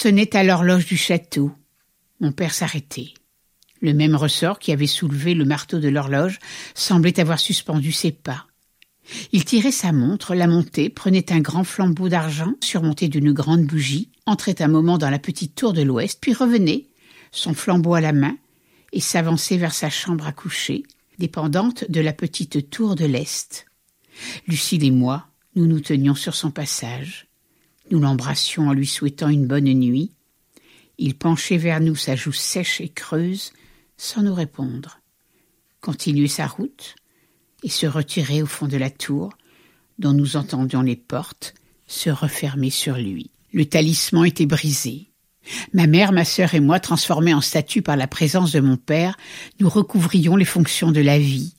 Sonnait 0.00 0.34
à 0.34 0.42
l'horloge 0.42 0.86
du 0.86 0.96
château. 0.96 1.52
Mon 2.20 2.32
père 2.32 2.54
s'arrêtait. 2.54 3.12
Le 3.82 3.92
même 3.92 4.14
ressort 4.14 4.58
qui 4.58 4.72
avait 4.72 4.86
soulevé 4.86 5.34
le 5.34 5.44
marteau 5.44 5.78
de 5.78 5.88
l'horloge 5.88 6.38
semblait 6.74 7.20
avoir 7.20 7.38
suspendu 7.38 7.92
ses 7.92 8.10
pas. 8.10 8.46
Il 9.32 9.44
tirait 9.44 9.72
sa 9.72 9.92
montre, 9.92 10.34
la 10.34 10.46
montait, 10.46 10.88
prenait 10.88 11.30
un 11.34 11.40
grand 11.40 11.64
flambeau 11.64 12.08
d'argent 12.08 12.54
surmonté 12.62 13.08
d'une 13.08 13.32
grande 13.32 13.66
bougie, 13.66 14.08
entrait 14.24 14.62
un 14.62 14.68
moment 14.68 14.96
dans 14.96 15.10
la 15.10 15.18
petite 15.18 15.54
tour 15.54 15.74
de 15.74 15.82
l'ouest, 15.82 16.18
puis 16.18 16.32
revenait, 16.32 16.86
son 17.30 17.52
flambeau 17.52 17.92
à 17.92 18.00
la 18.00 18.14
main, 18.14 18.38
et 18.92 19.00
s'avançait 19.00 19.58
vers 19.58 19.74
sa 19.74 19.90
chambre 19.90 20.26
à 20.26 20.32
coucher, 20.32 20.84
dépendante 21.18 21.84
de 21.90 22.00
la 22.00 22.14
petite 22.14 22.70
tour 22.70 22.94
de 22.94 23.04
l'est. 23.04 23.66
Lucille 24.48 24.84
et 24.84 24.90
moi, 24.90 25.26
nous 25.56 25.66
nous 25.66 25.80
tenions 25.80 26.14
sur 26.14 26.34
son 26.34 26.50
passage. 26.50 27.29
Nous 27.90 28.00
l'embrassions 28.00 28.68
en 28.68 28.72
lui 28.72 28.86
souhaitant 28.86 29.28
une 29.28 29.46
bonne 29.46 29.72
nuit. 29.72 30.12
Il 30.98 31.16
penchait 31.16 31.56
vers 31.56 31.80
nous 31.80 31.96
sa 31.96 32.14
joue 32.14 32.32
sèche 32.32 32.80
et 32.80 32.88
creuse, 32.88 33.52
sans 33.96 34.22
nous 34.22 34.34
répondre, 34.34 35.00
continuait 35.80 36.28
sa 36.28 36.46
route 36.46 36.94
et 37.62 37.68
se 37.68 37.86
retirait 37.86 38.42
au 38.42 38.46
fond 38.46 38.66
de 38.68 38.76
la 38.76 38.90
tour, 38.90 39.32
dont 39.98 40.12
nous 40.12 40.36
entendions 40.36 40.82
les 40.82 40.96
portes 40.96 41.54
se 41.86 42.10
refermer 42.10 42.70
sur 42.70 42.96
lui. 42.96 43.30
Le 43.52 43.64
talisman 43.64 44.24
était 44.24 44.46
brisé. 44.46 45.10
Ma 45.72 45.86
mère, 45.86 46.12
ma 46.12 46.24
sœur 46.24 46.54
et 46.54 46.60
moi, 46.60 46.80
transformés 46.80 47.34
en 47.34 47.40
statues 47.40 47.82
par 47.82 47.96
la 47.96 48.06
présence 48.06 48.52
de 48.52 48.60
mon 48.60 48.76
père, 48.76 49.16
nous 49.58 49.68
recouvrions 49.68 50.36
les 50.36 50.44
fonctions 50.44 50.92
de 50.92 51.00
la 51.00 51.18
vie. 51.18 51.54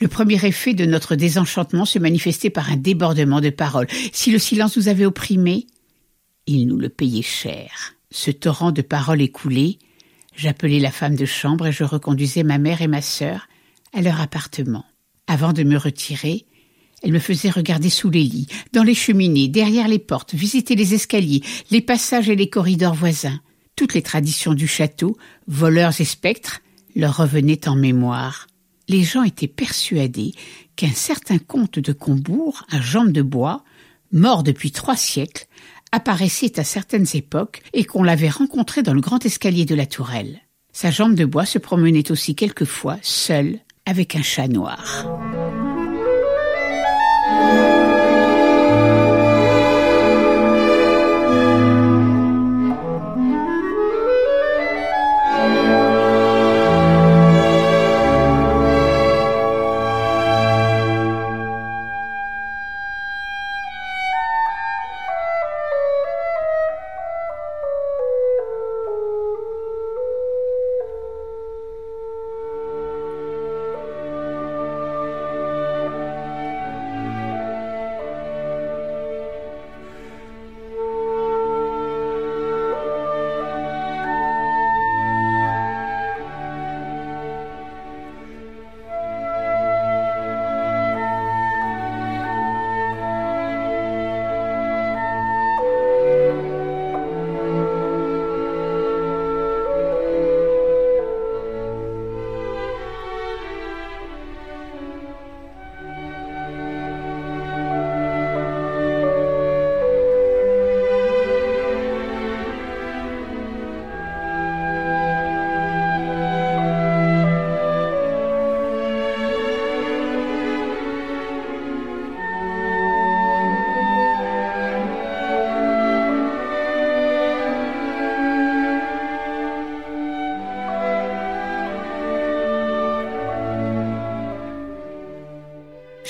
Le 0.00 0.08
premier 0.08 0.44
effet 0.44 0.74
de 0.74 0.84
notre 0.86 1.16
désenchantement 1.16 1.84
se 1.84 1.98
manifestait 1.98 2.50
par 2.50 2.70
un 2.70 2.76
débordement 2.76 3.40
de 3.40 3.50
paroles. 3.50 3.88
Si 4.12 4.30
le 4.30 4.38
silence 4.38 4.76
nous 4.76 4.88
avait 4.88 5.06
opprimés, 5.06 5.66
il 6.46 6.66
nous 6.66 6.78
le 6.78 6.88
payait 6.88 7.22
cher. 7.22 7.94
Ce 8.10 8.30
torrent 8.30 8.72
de 8.72 8.82
paroles 8.82 9.22
écoulées, 9.22 9.78
j'appelai 10.34 10.78
la 10.80 10.92
femme 10.92 11.16
de 11.16 11.26
chambre 11.26 11.66
et 11.66 11.72
je 11.72 11.84
reconduisais 11.84 12.44
ma 12.44 12.58
mère 12.58 12.82
et 12.82 12.86
ma 12.86 13.02
sœur 13.02 13.48
à 13.92 14.02
leur 14.02 14.20
appartement. 14.20 14.84
Avant 15.26 15.52
de 15.52 15.64
me 15.64 15.76
retirer, 15.76 16.46
elle 17.02 17.12
me 17.12 17.18
faisait 17.18 17.50
regarder 17.50 17.90
sous 17.90 18.10
les 18.10 18.22
lits, 18.22 18.46
dans 18.72 18.82
les 18.82 18.94
cheminées, 18.94 19.48
derrière 19.48 19.88
les 19.88 19.98
portes, 19.98 20.34
visiter 20.34 20.76
les 20.76 20.94
escaliers, 20.94 21.42
les 21.70 21.80
passages 21.80 22.30
et 22.30 22.36
les 22.36 22.48
corridors 22.48 22.94
voisins. 22.94 23.40
Toutes 23.74 23.94
les 23.94 24.02
traditions 24.02 24.54
du 24.54 24.66
château, 24.66 25.18
voleurs 25.46 26.00
et 26.00 26.04
spectres, 26.04 26.60
leur 26.94 27.16
revenaient 27.16 27.68
en 27.68 27.76
mémoire. 27.76 28.46
Les 28.88 29.02
gens 29.02 29.22
étaient 29.22 29.48
persuadés 29.48 30.32
qu'un 30.76 30.92
certain 30.92 31.38
comte 31.38 31.78
de 31.78 31.92
Combourg, 31.92 32.64
à 32.70 32.80
jambes 32.80 33.12
de 33.12 33.22
bois, 33.22 33.64
mort 34.12 34.42
depuis 34.42 34.70
trois 34.70 34.96
siècles, 34.96 35.46
apparaissait 35.92 36.58
à 36.60 36.64
certaines 36.64 37.06
époques 37.14 37.62
et 37.72 37.84
qu'on 37.84 38.02
l'avait 38.02 38.28
rencontré 38.28 38.82
dans 38.82 38.94
le 38.94 39.00
grand 39.00 39.24
escalier 39.24 39.64
de 39.64 39.74
la 39.74 39.86
tourelle. 39.86 40.40
Sa 40.72 40.90
jambe 40.90 41.14
de 41.14 41.24
bois 41.24 41.46
se 41.46 41.58
promenait 41.58 42.10
aussi 42.10 42.34
quelquefois, 42.34 42.98
seule, 43.02 43.58
avec 43.86 44.14
un 44.14 44.22
chat 44.22 44.48
noir. 44.48 45.25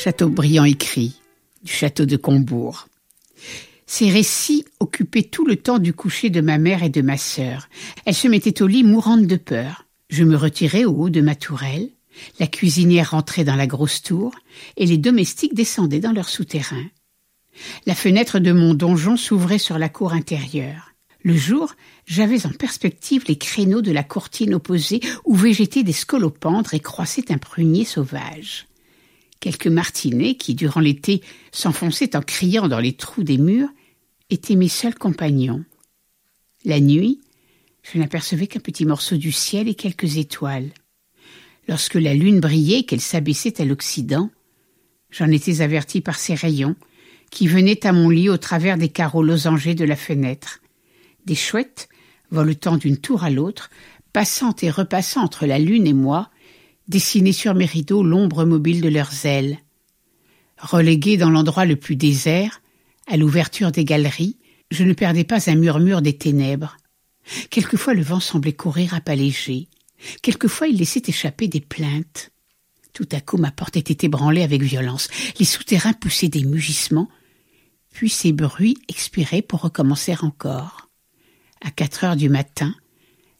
Chateaubriand 0.07 0.62
écrit 0.62 1.21
du 1.64 1.73
château 1.73 2.07
de 2.07 2.16
Combourg. 2.16 2.87
Ces 3.87 4.09
récits 4.09 4.64
occupaient 4.79 5.25
tout 5.25 5.45
le 5.45 5.57
temps 5.57 5.81
du 5.81 5.95
coucher 5.95 6.31
de 6.31 6.40
ma 6.40 6.59
mère 6.59 6.85
et 6.85 6.90
de 6.90 7.03
ma 7.03 7.16
sœur. 7.16 7.69
Elles 8.05 8.14
se 8.14 8.29
mettaient 8.29 8.62
au 8.62 8.69
lit 8.69 8.85
mourantes 8.85 9.27
de 9.27 9.35
peur. 9.35 9.85
Je 10.09 10.23
me 10.23 10.37
retirais 10.37 10.85
au 10.85 10.92
haut 10.92 11.11
de 11.11 11.21
ma 11.21 11.35
tourelle, 11.35 11.90
la 12.38 12.47
cuisinière 12.47 13.11
rentrait 13.11 13.42
dans 13.42 13.57
la 13.57 13.66
grosse 13.66 14.01
tour, 14.01 14.33
et 14.77 14.87
les 14.87 14.97
domestiques 14.97 15.55
descendaient 15.55 15.99
dans 15.99 16.12
leur 16.12 16.29
souterrain. 16.29 16.87
La 17.85 17.97
fenêtre 17.97 18.38
de 18.38 18.53
mon 18.53 18.75
donjon 18.75 19.16
s'ouvrait 19.16 19.59
sur 19.59 19.77
la 19.77 19.88
cour 19.88 20.12
intérieure. 20.12 20.92
Le 21.25 21.37
jour, 21.37 21.75
j'avais 22.07 22.47
en 22.47 22.51
perspective 22.51 23.25
les 23.27 23.38
créneaux 23.38 23.83
de 23.83 23.90
la 23.90 24.05
courtine 24.05 24.55
opposée 24.55 25.01
où 25.25 25.35
végétaient 25.35 25.83
des 25.83 25.90
scolopendres 25.90 26.75
et 26.75 26.81
croissait 26.81 27.33
un 27.33 27.38
prunier 27.38 27.85
sauvage. 27.85 28.69
Quelques 29.40 29.66
martinets 29.66 30.37
qui, 30.37 30.55
durant 30.55 30.81
l'été, 30.81 31.22
s'enfonçaient 31.53 32.16
en 32.16 32.22
criant 32.22 32.68
dans 32.68 32.81
les 32.81 32.94
trous 32.94 33.22
des 33.22 33.38
murs, 33.38 33.68
étaient 34.31 34.57
mes 34.57 34.68
seuls 34.68 34.94
compagnons. 34.94 35.64
La 36.64 36.81
nuit, 36.81 37.20
je 37.83 37.99
n'apercevais 37.99 38.46
qu'un 38.46 38.61
petit 38.61 38.85
morceau 38.85 39.16
du 39.16 39.33
ciel 39.33 39.68
et 39.68 39.75
quelques 39.75 40.16
étoiles. 40.16 40.70
Lorsque 41.68 41.94
la 41.94 42.14
lune 42.14 42.40
brillait 42.40 42.81
et 42.81 42.85
qu'elle 42.85 43.01
s'abaissait 43.01 43.61
à 43.61 43.64
l'Occident, 43.64 44.31
j'en 45.11 45.31
étais 45.31 45.61
averti 45.61 46.01
par 46.01 46.18
ses 46.18 46.35
rayons, 46.35 46.77
qui 47.31 47.49
venaient 47.49 47.87
à 47.87 47.92
mon 47.92 48.09
lit 48.09 48.29
au 48.29 48.37
travers 48.37 48.79
des 48.79 48.88
carreaux 48.88 49.22
losangés 49.22 49.75
de 49.75 49.85
la 49.85 49.96
fenêtre. 49.96 50.61
Des 51.27 51.35
chouettes, 51.35 51.88
voletant 52.31 52.77
d'une 52.77 52.99
tour 52.99 53.25
à 53.25 53.31
l'autre, 53.31 53.70
passant 54.12 54.55
et 54.62 54.70
repassant 54.70 55.22
entre 55.22 55.46
la 55.46 55.59
lune 55.59 55.87
et 55.87 55.92
moi, 55.92 56.31
dessiner 56.88 57.33
sur 57.33 57.55
mes 57.55 57.64
rideaux 57.64 58.03
l'ombre 58.03 58.44
mobile 58.44 58.81
de 58.81 58.88
leurs 58.88 59.27
ailes. 59.27 59.59
Relégué 60.59 61.16
dans 61.16 61.31
l'endroit 61.31 61.64
le 61.64 61.77
plus 61.77 61.96
désert, 61.96 62.62
à 63.07 63.16
l'ouverture 63.16 63.72
des 63.72 63.85
galeries, 63.85 64.38
je 64.70 64.85
ne 64.85 64.92
perdais 64.92 65.25
pas 65.25 65.51
un 65.51 65.55
murmure 65.55 66.03
des 66.03 66.16
ténèbres. 66.16 66.77
Quelquefois 67.51 67.94
le 67.94 68.03
vent 68.03 68.20
semblait 68.20 68.53
courir 68.53 68.94
à 68.94 69.01
pas 69.01 69.14
légers. 69.14 69.68
Quelquefois 70.22 70.68
il 70.68 70.79
laissait 70.79 71.03
échapper 71.07 71.49
des 71.49 71.61
plaintes. 71.61 72.31
Tout 72.92 73.09
à 73.12 73.20
coup 73.20 73.37
ma 73.37 73.51
porte 73.51 73.77
était 73.77 74.07
ébranlée 74.07 74.42
avec 74.42 74.62
violence. 74.62 75.09
Les 75.38 75.44
souterrains 75.44 75.92
poussaient 75.92 76.29
des 76.29 76.44
mugissements. 76.44 77.09
Puis 77.92 78.11
ces 78.11 78.33
bruits 78.33 78.79
expiraient 78.88 79.42
pour 79.42 79.62
recommencer 79.62 80.14
encore. 80.22 80.88
À 81.64 81.70
quatre 81.70 82.05
heures 82.05 82.16
du 82.16 82.29
matin, 82.29 82.75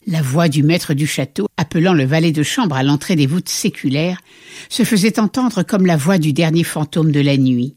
la 0.07 0.23
voix 0.23 0.49
du 0.49 0.63
maître 0.63 0.95
du 0.95 1.07
château, 1.07 1.49
appelant 1.57 1.93
le 1.93 2.05
valet 2.05 2.33
de 2.33 2.43
chambre 2.43 2.77
à 2.77 2.83
l'entrée 2.83 3.17
des 3.17 3.27
voûtes 3.27 3.49
séculaires, 3.49 4.21
se 4.69 4.85
faisait 4.85 5.19
entendre 5.19 5.63
comme 5.65 5.85
la 5.85 5.97
voix 5.97 6.19
du 6.19 6.33
dernier 6.33 6.65
fantôme 6.65 7.11
de 7.11 7.21
la 7.21 7.37
nuit. 7.37 7.75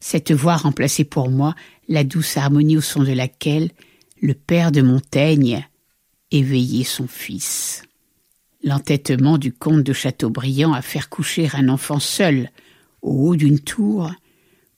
Cette 0.00 0.32
voix 0.32 0.56
remplaçait 0.56 1.04
pour 1.04 1.30
moi 1.30 1.54
la 1.88 2.04
douce 2.04 2.36
harmonie 2.36 2.76
au 2.76 2.80
son 2.80 3.02
de 3.02 3.12
laquelle 3.12 3.70
le 4.20 4.34
père 4.34 4.72
de 4.72 4.80
Montaigne 4.80 5.66
éveillait 6.30 6.84
son 6.84 7.06
fils. 7.06 7.82
L'entêtement 8.64 9.38
du 9.38 9.52
comte 9.52 9.82
de 9.82 9.92
Châteaubriand 9.92 10.72
à 10.72 10.82
faire 10.82 11.08
coucher 11.08 11.48
un 11.52 11.68
enfant 11.68 11.98
seul 11.98 12.50
au 13.02 13.28
haut 13.28 13.36
d'une 13.36 13.60
tour 13.60 14.10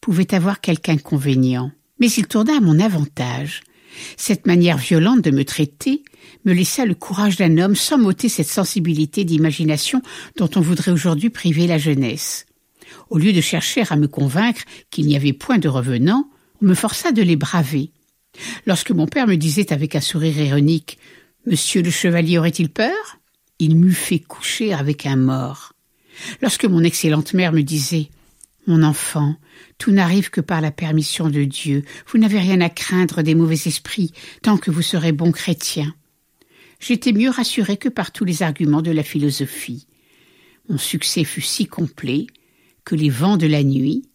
pouvait 0.00 0.34
avoir 0.34 0.60
quelque 0.60 0.88
inconvénient, 0.88 1.70
mais 2.00 2.10
il 2.10 2.26
tourna 2.26 2.56
à 2.56 2.60
mon 2.60 2.80
avantage. 2.80 3.62
Cette 4.16 4.46
manière 4.46 4.78
violente 4.78 5.22
de 5.22 5.30
me 5.30 5.44
traiter 5.44 6.02
me 6.44 6.52
laissa 6.52 6.86
le 6.86 6.94
courage 6.94 7.36
d'un 7.36 7.58
homme 7.58 7.76
sans 7.76 7.98
m'ôter 7.98 8.28
cette 8.28 8.48
sensibilité 8.48 9.24
d'imagination 9.24 10.02
dont 10.36 10.50
on 10.56 10.60
voudrait 10.60 10.92
aujourd'hui 10.92 11.30
priver 11.30 11.66
la 11.66 11.78
jeunesse. 11.78 12.46
Au 13.10 13.18
lieu 13.18 13.32
de 13.32 13.40
chercher 13.40 13.82
à 13.88 13.96
me 13.96 14.08
convaincre 14.08 14.62
qu'il 14.90 15.06
n'y 15.06 15.16
avait 15.16 15.32
point 15.32 15.58
de 15.58 15.68
revenants, 15.68 16.28
on 16.62 16.66
me 16.66 16.74
força 16.74 17.12
de 17.12 17.22
les 17.22 17.36
braver. 17.36 17.90
Lorsque 18.66 18.90
mon 18.90 19.06
père 19.06 19.26
me 19.26 19.36
disait 19.36 19.72
avec 19.72 19.94
un 19.94 20.00
sourire 20.00 20.38
ironique 20.38 20.98
Monsieur 21.46 21.82
le 21.82 21.90
chevalier 21.90 22.38
aurait-il 22.38 22.70
peur? 22.70 23.18
Il 23.58 23.76
m'eût 23.76 23.92
fait 23.92 24.18
coucher 24.18 24.72
avec 24.72 25.06
un 25.06 25.16
mort. 25.16 25.74
Lorsque 26.40 26.64
mon 26.64 26.82
excellente 26.82 27.34
mère 27.34 27.52
me 27.52 27.62
disait 27.62 28.08
Mon 28.66 28.82
enfant, 28.82 29.36
tout 29.78 29.92
n'arrive 29.92 30.30
que 30.30 30.40
par 30.40 30.60
la 30.60 30.70
permission 30.70 31.28
de 31.28 31.44
Dieu. 31.44 31.84
Vous 32.08 32.18
n'avez 32.18 32.38
rien 32.38 32.60
à 32.60 32.70
craindre 32.70 33.22
des 33.22 33.34
mauvais 33.34 33.54
esprits 33.66 34.12
tant 34.42 34.56
que 34.56 34.70
vous 34.70 34.82
serez 34.82 35.12
bon 35.12 35.32
chrétien. 35.32 35.94
J'étais 36.86 37.12
mieux 37.12 37.30
rassuré 37.30 37.78
que 37.78 37.88
par 37.88 38.12
tous 38.12 38.26
les 38.26 38.42
arguments 38.42 38.82
de 38.82 38.90
la 38.90 39.02
philosophie. 39.02 39.86
Mon 40.68 40.76
succès 40.76 41.24
fut 41.24 41.40
si 41.40 41.66
complet 41.66 42.26
que 42.84 42.94
les 42.94 43.08
vents 43.08 43.38
de 43.38 43.46
la 43.46 43.62
nuit, 43.62 44.10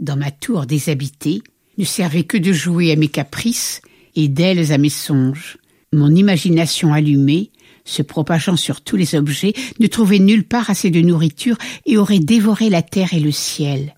dans 0.00 0.16
ma 0.16 0.32
tour 0.32 0.66
déshabitée, 0.66 1.42
ne 1.76 1.84
servaient 1.84 2.24
que 2.24 2.36
de 2.36 2.52
jouer 2.52 2.90
à 2.90 2.96
mes 2.96 3.06
caprices 3.06 3.82
et 4.16 4.26
d'ailes 4.26 4.72
à 4.72 4.78
mes 4.78 4.88
songes. 4.88 5.58
Mon 5.92 6.12
imagination 6.12 6.92
allumée, 6.92 7.52
se 7.84 8.02
propageant 8.02 8.56
sur 8.56 8.80
tous 8.80 8.96
les 8.96 9.14
objets, 9.14 9.52
ne 9.78 9.86
trouvait 9.86 10.18
nulle 10.18 10.42
part 10.42 10.70
assez 10.70 10.90
de 10.90 11.00
nourriture 11.00 11.56
et 11.86 11.98
aurait 11.98 12.18
dévoré 12.18 12.68
la 12.68 12.82
terre 12.82 13.14
et 13.14 13.20
le 13.20 13.30
ciel. 13.30 13.94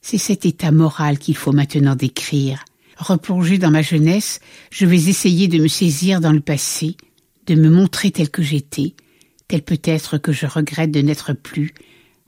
C'est 0.00 0.16
cet 0.16 0.46
état 0.46 0.72
moral 0.72 1.18
qu'il 1.18 1.36
faut 1.36 1.52
maintenant 1.52 1.94
décrire. 1.94 2.64
Replongé 2.96 3.58
dans 3.58 3.70
ma 3.70 3.82
jeunesse, 3.82 4.40
je 4.70 4.86
vais 4.86 5.10
essayer 5.10 5.46
de 5.46 5.58
me 5.58 5.68
saisir 5.68 6.22
dans 6.22 6.32
le 6.32 6.40
passé, 6.40 6.96
de 7.48 7.54
me 7.54 7.70
montrer 7.70 8.10
tel 8.10 8.28
que 8.30 8.42
j'étais, 8.42 8.94
tel 9.48 9.62
peut-être 9.62 10.18
que 10.18 10.32
je 10.32 10.44
regrette 10.44 10.90
de 10.90 11.00
n'être 11.00 11.32
plus, 11.32 11.72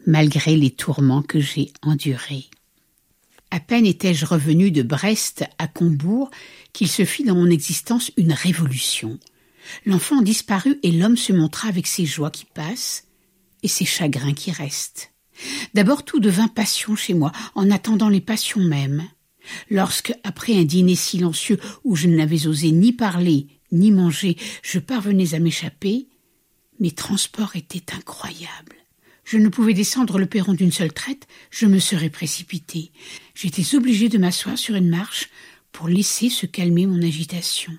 malgré 0.06 0.56
les 0.56 0.70
tourments 0.70 1.22
que 1.22 1.40
j'ai 1.40 1.70
endurés. 1.82 2.46
À 3.50 3.60
peine 3.60 3.84
étais-je 3.84 4.24
revenu 4.24 4.70
de 4.70 4.82
Brest 4.82 5.44
à 5.58 5.66
Combourg 5.66 6.30
qu'il 6.72 6.88
se 6.88 7.04
fit 7.04 7.24
dans 7.24 7.34
mon 7.34 7.50
existence 7.50 8.10
une 8.16 8.32
révolution. 8.32 9.18
L'enfant 9.84 10.22
disparut 10.22 10.78
et 10.82 10.90
l'homme 10.90 11.18
se 11.18 11.34
montra 11.34 11.68
avec 11.68 11.86
ses 11.86 12.06
joies 12.06 12.30
qui 12.30 12.46
passent 12.46 13.04
et 13.62 13.68
ses 13.68 13.84
chagrins 13.84 14.32
qui 14.32 14.52
restent. 14.52 15.12
D'abord 15.74 16.04
tout 16.04 16.20
devint 16.20 16.48
passion 16.48 16.96
chez 16.96 17.12
moi, 17.12 17.32
en 17.54 17.70
attendant 17.70 18.08
les 18.08 18.20
passions 18.22 18.60
mêmes. 18.60 19.04
Lorsque, 19.68 20.14
après 20.24 20.54
un 20.54 20.64
dîner 20.64 20.94
silencieux 20.94 21.58
où 21.84 21.94
je 21.94 22.08
n'avais 22.08 22.46
osé 22.46 22.72
ni 22.72 22.92
parler 22.92 23.48
ni 23.72 23.90
manger, 23.90 24.36
je 24.62 24.78
parvenais 24.78 25.34
à 25.34 25.38
m'échapper, 25.38 26.08
mes 26.78 26.90
transports 26.90 27.56
étaient 27.56 27.94
incroyables. 27.94 28.76
Je 29.24 29.38
ne 29.38 29.48
pouvais 29.48 29.74
descendre 29.74 30.18
le 30.18 30.26
perron 30.26 30.54
d'une 30.54 30.72
seule 30.72 30.92
traite, 30.92 31.28
je 31.50 31.66
me 31.66 31.78
serais 31.78 32.10
précipité. 32.10 32.90
J'étais 33.34 33.76
obligé 33.76 34.08
de 34.08 34.18
m'asseoir 34.18 34.58
sur 34.58 34.74
une 34.74 34.88
marche 34.88 35.30
pour 35.72 35.88
laisser 35.88 36.30
se 36.30 36.46
calmer 36.46 36.86
mon 36.86 37.00
agitation. 37.00 37.72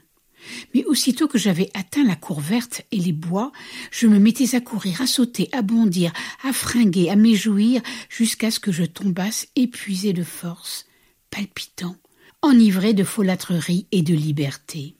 Mais 0.73 0.85
aussitôt 0.85 1.27
que 1.27 1.37
j'avais 1.37 1.69
atteint 1.73 2.03
la 2.03 2.15
cour 2.15 2.39
verte 2.39 2.83
et 2.91 2.97
les 2.97 3.11
bois, 3.11 3.51
je 3.91 4.07
me 4.07 4.17
mettais 4.17 4.55
à 4.55 4.61
courir, 4.61 5.01
à 5.01 5.07
sauter, 5.07 5.49
à 5.51 5.61
bondir, 5.61 6.13
à 6.43 6.53
fringuer, 6.53 7.09
à 7.09 7.15
m'éjouir, 7.15 7.81
jusqu'à 8.09 8.49
ce 8.49 8.59
que 8.59 8.71
je 8.71 8.83
tombasse 8.83 9.47
épuisé 9.55 10.13
de 10.13 10.23
force, 10.23 10.85
palpitant, 11.29 11.95
enivré 12.41 12.93
de 12.93 13.03
folâtrerie 13.03 13.87
et 13.91 14.01
de 14.01 14.13
liberté. 14.13 14.95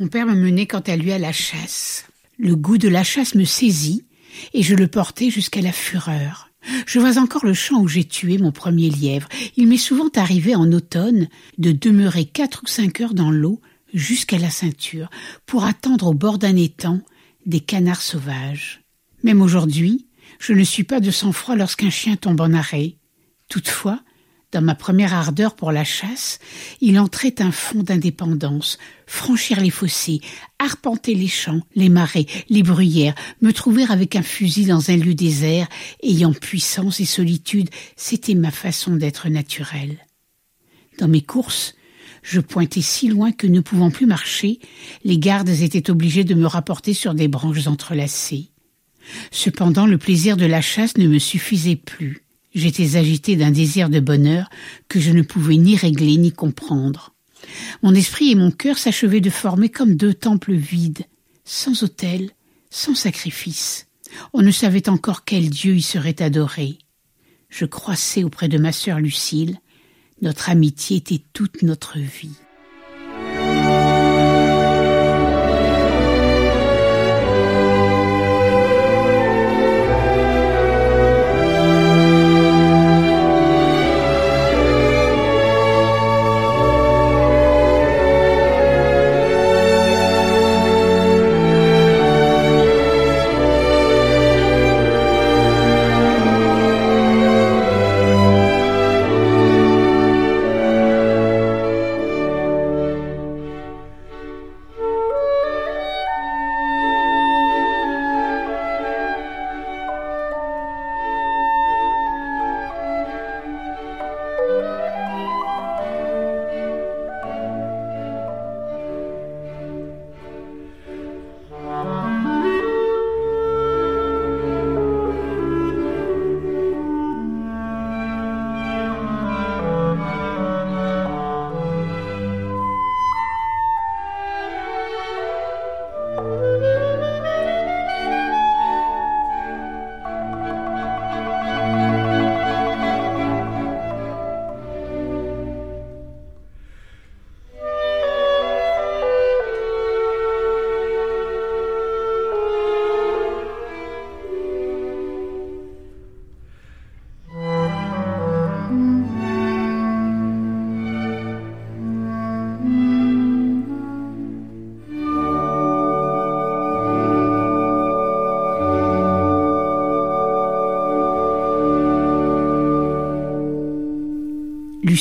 Mon 0.00 0.08
père 0.08 0.26
me 0.26 0.34
menait 0.34 0.66
quant 0.66 0.80
à 0.80 0.96
lui 0.96 1.12
à 1.12 1.18
la 1.18 1.32
chasse. 1.32 2.06
Le 2.36 2.56
goût 2.56 2.78
de 2.78 2.88
la 2.88 3.04
chasse 3.04 3.34
me 3.34 3.44
saisit, 3.44 4.04
et 4.52 4.62
je 4.62 4.74
le 4.74 4.88
portais 4.88 5.30
jusqu'à 5.30 5.60
la 5.60 5.72
fureur. 5.72 6.50
Je 6.86 6.98
vois 6.98 7.18
encore 7.18 7.44
le 7.44 7.54
champ 7.54 7.80
où 7.80 7.88
j'ai 7.88 8.04
tué 8.04 8.38
mon 8.38 8.50
premier 8.50 8.90
lièvre. 8.90 9.28
Il 9.56 9.68
m'est 9.68 9.76
souvent 9.76 10.08
arrivé 10.16 10.56
en 10.56 10.72
automne 10.72 11.28
de 11.58 11.72
demeurer 11.72 12.24
quatre 12.24 12.62
ou 12.64 12.66
cinq 12.66 13.00
heures 13.00 13.14
dans 13.14 13.30
l'eau 13.30 13.60
jusqu'à 13.92 14.38
la 14.38 14.50
ceinture 14.50 15.10
pour 15.46 15.64
attendre 15.64 16.08
au 16.08 16.14
bord 16.14 16.38
d'un 16.38 16.56
étang 16.56 17.00
des 17.46 17.60
canards 17.60 18.02
sauvages. 18.02 18.82
Même 19.22 19.42
aujourd'hui, 19.42 20.06
je 20.40 20.52
ne 20.52 20.64
suis 20.64 20.84
pas 20.84 21.00
de 21.00 21.10
sang-froid 21.10 21.54
lorsqu'un 21.54 21.90
chien 21.90 22.16
tombe 22.16 22.40
en 22.40 22.52
arrêt. 22.52 22.96
Toutefois, 23.48 24.00
dans 24.54 24.62
ma 24.62 24.76
première 24.76 25.12
ardeur 25.12 25.56
pour 25.56 25.72
la 25.72 25.82
chasse, 25.82 26.38
il 26.80 26.98
entrait 27.00 27.34
un 27.40 27.50
fond 27.50 27.82
d'indépendance, 27.82 28.78
franchir 29.04 29.60
les 29.60 29.70
fossés, 29.70 30.20
arpenter 30.60 31.14
les 31.14 31.28
champs, 31.28 31.60
les 31.74 31.88
marais, 31.88 32.26
les 32.48 32.62
bruyères, 32.62 33.16
me 33.42 33.52
trouver 33.52 33.84
avec 33.88 34.14
un 34.14 34.22
fusil 34.22 34.66
dans 34.66 34.90
un 34.90 34.96
lieu 34.96 35.14
désert, 35.14 35.68
ayant 36.04 36.32
puissance 36.32 37.00
et 37.00 37.04
solitude, 37.04 37.68
c'était 37.96 38.36
ma 38.36 38.52
façon 38.52 38.94
d'être 38.94 39.28
naturelle. 39.28 39.98
Dans 40.98 41.08
mes 41.08 41.22
courses, 41.22 41.74
je 42.22 42.38
pointais 42.38 42.80
si 42.80 43.08
loin 43.08 43.32
que 43.32 43.48
ne 43.48 43.60
pouvant 43.60 43.90
plus 43.90 44.06
marcher, 44.06 44.60
les 45.02 45.18
gardes 45.18 45.48
étaient 45.48 45.90
obligés 45.90 46.24
de 46.24 46.34
me 46.34 46.46
rapporter 46.46 46.94
sur 46.94 47.14
des 47.14 47.26
branches 47.26 47.66
entrelacées. 47.66 48.50
Cependant 49.32 49.86
le 49.86 49.98
plaisir 49.98 50.36
de 50.36 50.46
la 50.46 50.62
chasse 50.62 50.96
ne 50.96 51.08
me 51.08 51.18
suffisait 51.18 51.76
plus. 51.76 52.23
J'étais 52.54 52.96
agité 52.96 53.36
d'un 53.36 53.50
désir 53.50 53.90
de 53.90 54.00
bonheur 54.00 54.48
que 54.88 55.00
je 55.00 55.10
ne 55.10 55.22
pouvais 55.22 55.56
ni 55.56 55.76
régler 55.76 56.16
ni 56.16 56.32
comprendre. 56.32 57.12
Mon 57.82 57.94
esprit 57.94 58.30
et 58.30 58.36
mon 58.36 58.50
cœur 58.50 58.78
s'achevaient 58.78 59.20
de 59.20 59.30
former 59.30 59.68
comme 59.68 59.96
deux 59.96 60.14
temples 60.14 60.54
vides, 60.54 61.04
sans 61.44 61.82
autel, 61.82 62.30
sans 62.70 62.94
sacrifice. 62.94 63.88
On 64.32 64.42
ne 64.42 64.52
savait 64.52 64.88
encore 64.88 65.24
quel 65.24 65.50
Dieu 65.50 65.74
y 65.74 65.82
serait 65.82 66.22
adoré. 66.22 66.78
Je 67.48 67.64
croissais 67.64 68.24
auprès 68.24 68.48
de 68.48 68.58
ma 68.58 68.72
sœur 68.72 69.00
Lucille, 69.00 69.58
notre 70.22 70.48
amitié 70.48 70.98
était 70.98 71.22
toute 71.32 71.62
notre 71.62 71.98
vie. 71.98 72.36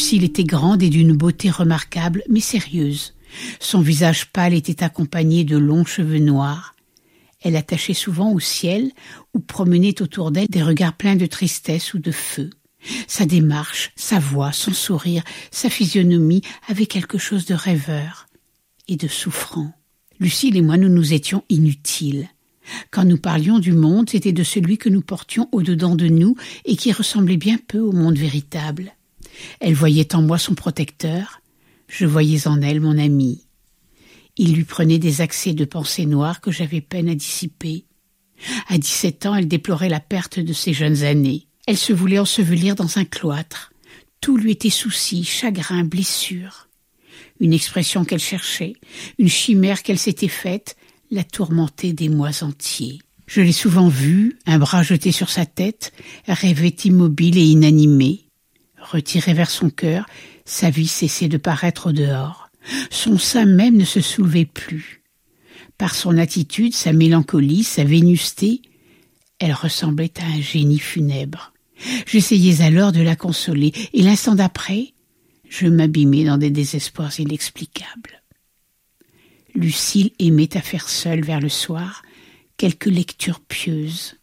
Lucille 0.04 0.26
était 0.26 0.44
grande 0.44 0.84
et 0.84 0.90
d'une 0.90 1.14
beauté 1.14 1.50
remarquable, 1.50 2.24
mais 2.28 2.42
sérieuse. 2.42 3.14
Son 3.62 3.80
visage 3.80 4.26
pâle 4.34 4.54
était 4.54 4.84
accompagné 4.84 5.46
de 5.46 5.58
longs 5.58 5.86
cheveux 5.86 6.20
noirs. 6.20 6.76
Elle 7.42 7.56
attachait 7.56 7.94
souvent 7.94 8.34
au 8.34 8.42
ciel 8.42 8.92
ou 9.34 9.40
promenait 9.40 10.02
autour 10.02 10.32
d'elle 10.32 10.50
des 10.50 10.62
regards 10.62 10.98
pleins 10.98 11.16
de 11.16 11.26
tristesse 11.26 11.94
ou 11.94 12.00
de 12.00 12.12
feu. 12.12 12.50
Sa 13.08 13.26
démarche, 13.26 13.94
sa 13.96 14.20
voix, 14.20 14.52
son 14.52 14.74
sourire, 14.74 15.24
sa 15.52 15.70
physionomie 15.70 16.42
avaient 16.68 16.86
quelque 16.86 17.18
chose 17.18 17.46
de 17.46 17.54
rêveur 17.54 18.28
et 18.90 18.98
de 18.98 19.08
souffrant. 19.08 19.72
Lucille 20.20 20.58
et 20.58 20.62
moi 20.62 20.76
nous 20.76 20.90
nous 20.90 21.14
étions 21.14 21.46
inutiles. 21.48 22.28
Quand 22.92 23.06
nous 23.06 23.18
parlions 23.18 23.58
du 23.58 23.72
monde, 23.72 24.10
c'était 24.10 24.34
de 24.34 24.44
celui 24.44 24.78
que 24.78 24.90
nous 24.90 25.02
portions 25.02 25.48
au-dedans 25.54 25.96
de 25.96 26.10
nous 26.10 26.36
et 26.66 26.76
qui 26.76 26.92
ressemblait 26.92 27.38
bien 27.38 27.58
peu 27.70 27.80
au 27.80 27.94
monde 27.94 28.18
véritable. 28.18 28.92
Elle 29.60 29.74
voyait 29.74 30.16
en 30.16 30.22
moi 30.22 30.38
son 30.38 30.56
protecteur, 30.56 31.42
je 31.88 32.06
voyais 32.06 32.48
en 32.48 32.62
elle 32.62 32.82
mon 32.82 32.98
ami. 32.98 33.46
Il 34.38 34.54
lui 34.56 34.64
prenait 34.64 34.98
des 34.98 35.22
accès 35.22 35.54
de 35.54 35.66
pensée 35.66 36.06
noire 36.06 36.42
que 36.42 36.52
j'avais 36.52 36.82
peine 36.82 37.10
à 37.10 37.16
dissiper. 37.16 37.86
À 38.68 38.78
dix-sept 38.78 39.26
ans, 39.26 39.36
elle 39.36 39.48
déplorait 39.48 39.90
la 39.90 40.00
perte 40.00 40.40
de 40.40 40.54
ses 40.54 40.74
jeunes 40.74 41.04
années. 41.04 41.48
Elle 41.68 41.78
se 41.78 41.94
voulait 41.94 42.20
ensevelir 42.20 42.76
dans 42.76 42.98
un 42.98 43.06
cloître. 43.06 43.72
Tout 44.22 44.38
lui 44.38 44.52
était 44.52 44.70
souci, 44.70 45.24
chagrin, 45.24 45.84
blessure. 45.84 46.68
Une 47.40 47.54
expression 47.54 48.06
qu'elle 48.06 48.20
cherchait, 48.20 48.74
une 49.20 49.30
chimère 49.30 49.84
qu'elle 49.84 50.00
s'était 50.00 50.28
faite, 50.28 50.76
la 51.12 51.24
tourmentait 51.24 51.94
des 51.94 52.10
mois 52.10 52.44
entiers. 52.44 53.00
Je 53.28 53.42
l'ai 53.42 53.52
souvent 53.52 53.88
vue, 53.88 54.38
un 54.46 54.60
bras 54.60 54.84
jeté 54.84 55.12
sur 55.12 55.30
sa 55.30 55.46
tête, 55.46 55.94
rêvait 56.28 56.76
immobile 56.86 57.38
et 57.38 57.46
inanimée. 57.46 58.23
Retirée 58.94 59.34
vers 59.34 59.50
son 59.50 59.72
cœur, 59.72 60.06
sa 60.46 60.70
vie 60.70 60.88
cessait 60.88 61.28
de 61.28 61.38
paraître 61.38 61.90
au 61.90 61.92
dehors. 61.92 62.50
Son 62.92 63.18
sein 63.18 63.46
même 63.46 63.76
ne 63.76 63.86
se 63.86 64.02
soulevait 64.02 64.46
plus. 64.46 65.02
Par 65.80 65.96
son 65.96 66.16
attitude, 66.16 66.76
sa 66.76 66.94
mélancolie, 66.94 67.64
sa 67.64 67.84
vénusté, 67.84 68.62
elle 69.40 69.54
ressemblait 69.54 70.14
à 70.22 70.26
un 70.26 70.40
génie 70.40 70.78
funèbre. 70.78 71.54
J'essayais 72.06 72.62
alors 72.62 72.92
de 72.92 73.02
la 73.02 73.16
consoler, 73.16 73.74
et 73.94 74.04
l'instant 74.04 74.36
d'après, 74.36 74.94
je 75.50 75.66
m'abîmais 75.66 76.26
dans 76.26 76.38
des 76.38 76.52
désespoirs 76.52 77.20
inexplicables. 77.20 78.22
Lucille 79.56 80.12
aimait 80.20 80.56
à 80.56 80.62
faire 80.62 80.88
seule 80.88 81.24
vers 81.24 81.40
le 81.40 81.50
soir 81.50 82.04
quelques 82.58 82.86
lectures 82.86 83.40
pieuses. 83.40 84.18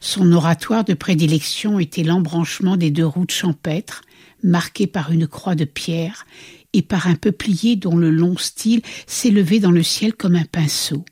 Son 0.00 0.32
oratoire 0.32 0.84
de 0.84 0.94
prédilection 0.94 1.78
était 1.78 2.02
l'embranchement 2.02 2.78
des 2.78 2.90
deux 2.90 3.06
routes 3.06 3.30
champêtres, 3.30 4.02
marquées 4.46 4.86
par 4.86 5.12
une 5.12 5.26
croix 5.26 5.54
de 5.54 5.64
pierre 5.64 6.26
et 6.72 6.82
par 6.82 7.06
un 7.08 7.16
peuplier 7.16 7.76
dont 7.76 7.96
le 7.96 8.10
long 8.10 8.38
style 8.38 8.82
s'élevait 9.06 9.60
dans 9.60 9.70
le 9.70 9.82
ciel 9.82 10.14
comme 10.14 10.36
un 10.36 10.44
pinceau. 10.44 11.04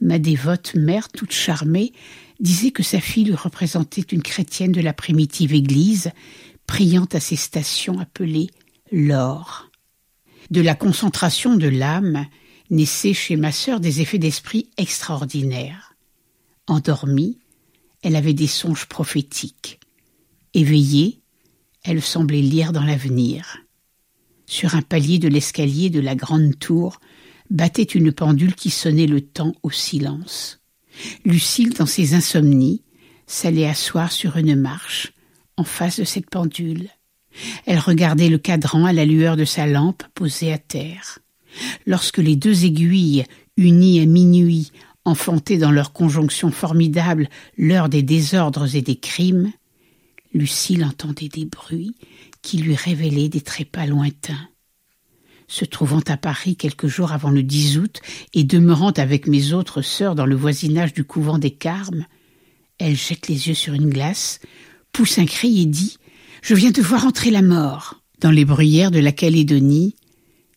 Ma 0.00 0.18
dévote 0.18 0.74
mère, 0.74 1.08
toute 1.08 1.32
charmée, 1.32 1.92
disait 2.40 2.70
que 2.70 2.82
sa 2.82 3.00
fille 3.00 3.24
lui 3.24 3.34
représentait 3.34 4.02
une 4.02 4.22
chrétienne 4.22 4.72
de 4.72 4.80
la 4.80 4.92
primitive 4.92 5.54
Église, 5.54 6.10
priant 6.66 7.08
à 7.12 7.20
ces 7.20 7.36
stations 7.36 8.00
appelées 8.00 8.50
l'or. 8.90 9.70
De 10.50 10.60
la 10.60 10.74
concentration 10.74 11.56
de 11.56 11.68
l'âme 11.68 12.26
naissaient 12.70 13.14
chez 13.14 13.36
ma 13.36 13.52
sœur 13.52 13.80
des 13.80 14.00
effets 14.00 14.18
d'esprit 14.18 14.70
extraordinaires. 14.76 15.94
Endormie, 16.66 17.38
elle 18.02 18.16
avait 18.16 18.34
des 18.34 18.46
songes 18.46 18.86
prophétiques. 18.86 19.80
Éveillée, 20.54 21.23
elle 21.84 22.02
semblait 22.02 22.40
lire 22.40 22.72
dans 22.72 22.82
l'avenir. 22.82 23.58
Sur 24.46 24.74
un 24.74 24.82
palier 24.82 25.18
de 25.18 25.28
l'escalier 25.28 25.90
de 25.90 26.00
la 26.00 26.14
grande 26.14 26.58
tour 26.58 27.00
battait 27.50 27.82
une 27.82 28.12
pendule 28.12 28.54
qui 28.54 28.70
sonnait 28.70 29.06
le 29.06 29.20
temps 29.20 29.54
au 29.62 29.70
silence. 29.70 30.60
Lucille, 31.24 31.74
dans 31.74 31.86
ses 31.86 32.14
insomnies, 32.14 32.82
s'allait 33.26 33.66
asseoir 33.66 34.12
sur 34.12 34.36
une 34.36 34.54
marche, 34.54 35.12
en 35.56 35.64
face 35.64 35.98
de 35.98 36.04
cette 36.04 36.30
pendule. 36.30 36.88
Elle 37.66 37.78
regardait 37.78 38.28
le 38.28 38.38
cadran 38.38 38.84
à 38.84 38.92
la 38.92 39.04
lueur 39.04 39.36
de 39.36 39.44
sa 39.44 39.66
lampe 39.66 40.04
posée 40.14 40.52
à 40.52 40.58
terre. 40.58 41.18
Lorsque 41.86 42.18
les 42.18 42.36
deux 42.36 42.64
aiguilles, 42.64 43.24
unies 43.56 44.00
à 44.00 44.06
minuit, 44.06 44.72
enfantaient 45.04 45.58
dans 45.58 45.70
leur 45.70 45.92
conjonction 45.92 46.50
formidable 46.50 47.28
l'heure 47.58 47.88
des 47.88 48.02
désordres 48.02 48.74
et 48.74 48.82
des 48.82 48.96
crimes, 48.96 49.52
Lucille 50.34 50.84
entendait 50.84 51.28
des 51.28 51.44
bruits 51.44 51.94
qui 52.42 52.58
lui 52.58 52.74
révélaient 52.74 53.28
des 53.28 53.40
trépas 53.40 53.86
lointains. 53.86 54.48
Se 55.46 55.64
trouvant 55.64 56.02
à 56.08 56.16
Paris 56.16 56.56
quelques 56.56 56.88
jours 56.88 57.12
avant 57.12 57.30
le 57.30 57.42
10 57.42 57.78
août 57.78 58.00
et 58.34 58.44
demeurant 58.44 58.90
avec 58.90 59.28
mes 59.28 59.52
autres 59.52 59.82
sœurs 59.82 60.14
dans 60.14 60.26
le 60.26 60.34
voisinage 60.34 60.92
du 60.92 61.04
couvent 61.04 61.38
des 61.38 61.52
Carmes, 61.52 62.06
elle 62.78 62.96
jette 62.96 63.28
les 63.28 63.48
yeux 63.48 63.54
sur 63.54 63.74
une 63.74 63.90
glace, 63.90 64.40
pousse 64.92 65.18
un 65.18 65.26
cri 65.26 65.62
et 65.62 65.66
dit 65.66 65.98
Je 66.42 66.54
viens 66.54 66.72
de 66.72 66.82
voir 66.82 67.06
entrer 67.06 67.30
la 67.30 67.42
mort. 67.42 68.00
Dans 68.20 68.30
les 68.30 68.44
bruyères 68.44 68.90
de 68.90 68.98
la 68.98 69.12
Calédonie, 69.12 69.94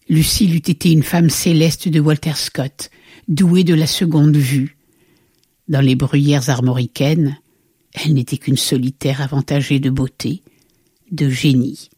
Lucille 0.09 0.55
eût 0.55 0.57
été 0.57 0.91
une 0.91 1.03
femme 1.03 1.29
céleste 1.29 1.89
de 1.89 1.99
Walter 1.99 2.33
Scott, 2.35 2.89
douée 3.27 3.63
de 3.63 3.75
la 3.75 3.87
seconde 3.87 4.37
vue. 4.37 4.77
Dans 5.67 5.81
les 5.81 5.95
bruyères 5.95 6.49
armoricaines, 6.49 7.37
elle 8.03 8.13
n'était 8.13 8.38
qu'une 8.38 8.57
solitaire 8.57 9.21
avantagée 9.21 9.79
de 9.79 9.89
beauté, 9.89 10.43
de 11.12 11.29
génie 11.29 11.89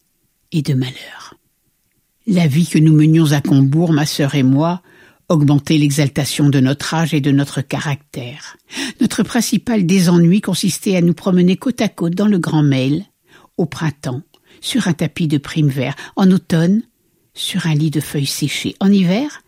et 0.51 0.61
de 0.61 0.73
malheur. 0.73 1.35
La 2.27 2.47
vie 2.47 2.67
que 2.67 2.79
nous 2.79 2.93
menions 2.93 3.31
à 3.31 3.41
Combourg, 3.41 3.91
ma 3.91 4.05
sœur 4.05 4.35
et 4.35 4.43
moi, 4.43 4.81
augmentait 5.29 5.77
l'exaltation 5.77 6.49
de 6.49 6.59
notre 6.59 6.93
âge 6.93 7.13
et 7.13 7.21
de 7.21 7.31
notre 7.31 7.61
caractère. 7.61 8.57
Notre 8.99 9.23
principal 9.23 9.85
désennui 9.85 10.41
consistait 10.41 10.95
à 10.95 11.01
nous 11.01 11.13
promener 11.13 11.55
côte 11.55 11.81
à 11.81 11.89
côte 11.89 12.15
dans 12.15 12.27
le 12.27 12.39
Grand 12.39 12.63
Mail, 12.63 13.05
au 13.57 13.65
printemps, 13.65 14.23
sur 14.61 14.87
un 14.87 14.93
tapis 14.93 15.27
de 15.27 15.37
prime 15.37 15.69
vert, 15.69 15.95
en 16.15 16.31
automne, 16.31 16.83
sur 17.33 17.67
un 17.67 17.75
lit 17.75 17.91
de 17.91 17.99
feuilles 17.99 18.25
séchées, 18.25 18.75
en 18.79 18.91
hiver, 18.91 19.43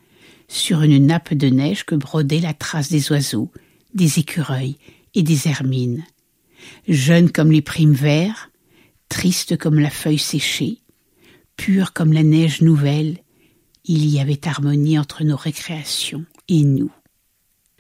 sur 0.48 0.82
une 0.82 1.06
nappe 1.06 1.34
de 1.34 1.48
neige 1.48 1.86
que 1.86 1.96
brodait 1.96 2.40
la 2.40 2.54
trace 2.54 2.90
des 2.90 3.12
oiseaux, 3.12 3.52
des 3.94 4.20
écureuils 4.20 4.78
et 5.16 5.24
des 5.24 5.48
hermines. 5.48 6.04
Jeunes 6.88 7.32
comme 7.32 7.52
les 7.52 7.62
primes 7.62 7.94
verts, 7.94 8.50
tristes 9.10 9.58
comme 9.58 9.80
la 9.80 9.90
feuille 9.90 10.18
séchée, 10.18 10.80
pure 11.58 11.94
comme 11.94 12.14
la 12.14 12.24
neige 12.24 12.62
nouvelle, 12.62 13.18
il 13.86 14.08
y 14.08 14.20
avait 14.20 14.48
harmonie 14.48 15.00
entre 15.00 15.24
nos 15.24 15.36
récréations 15.36 16.26
et 16.48 16.64
nous. 16.64 16.92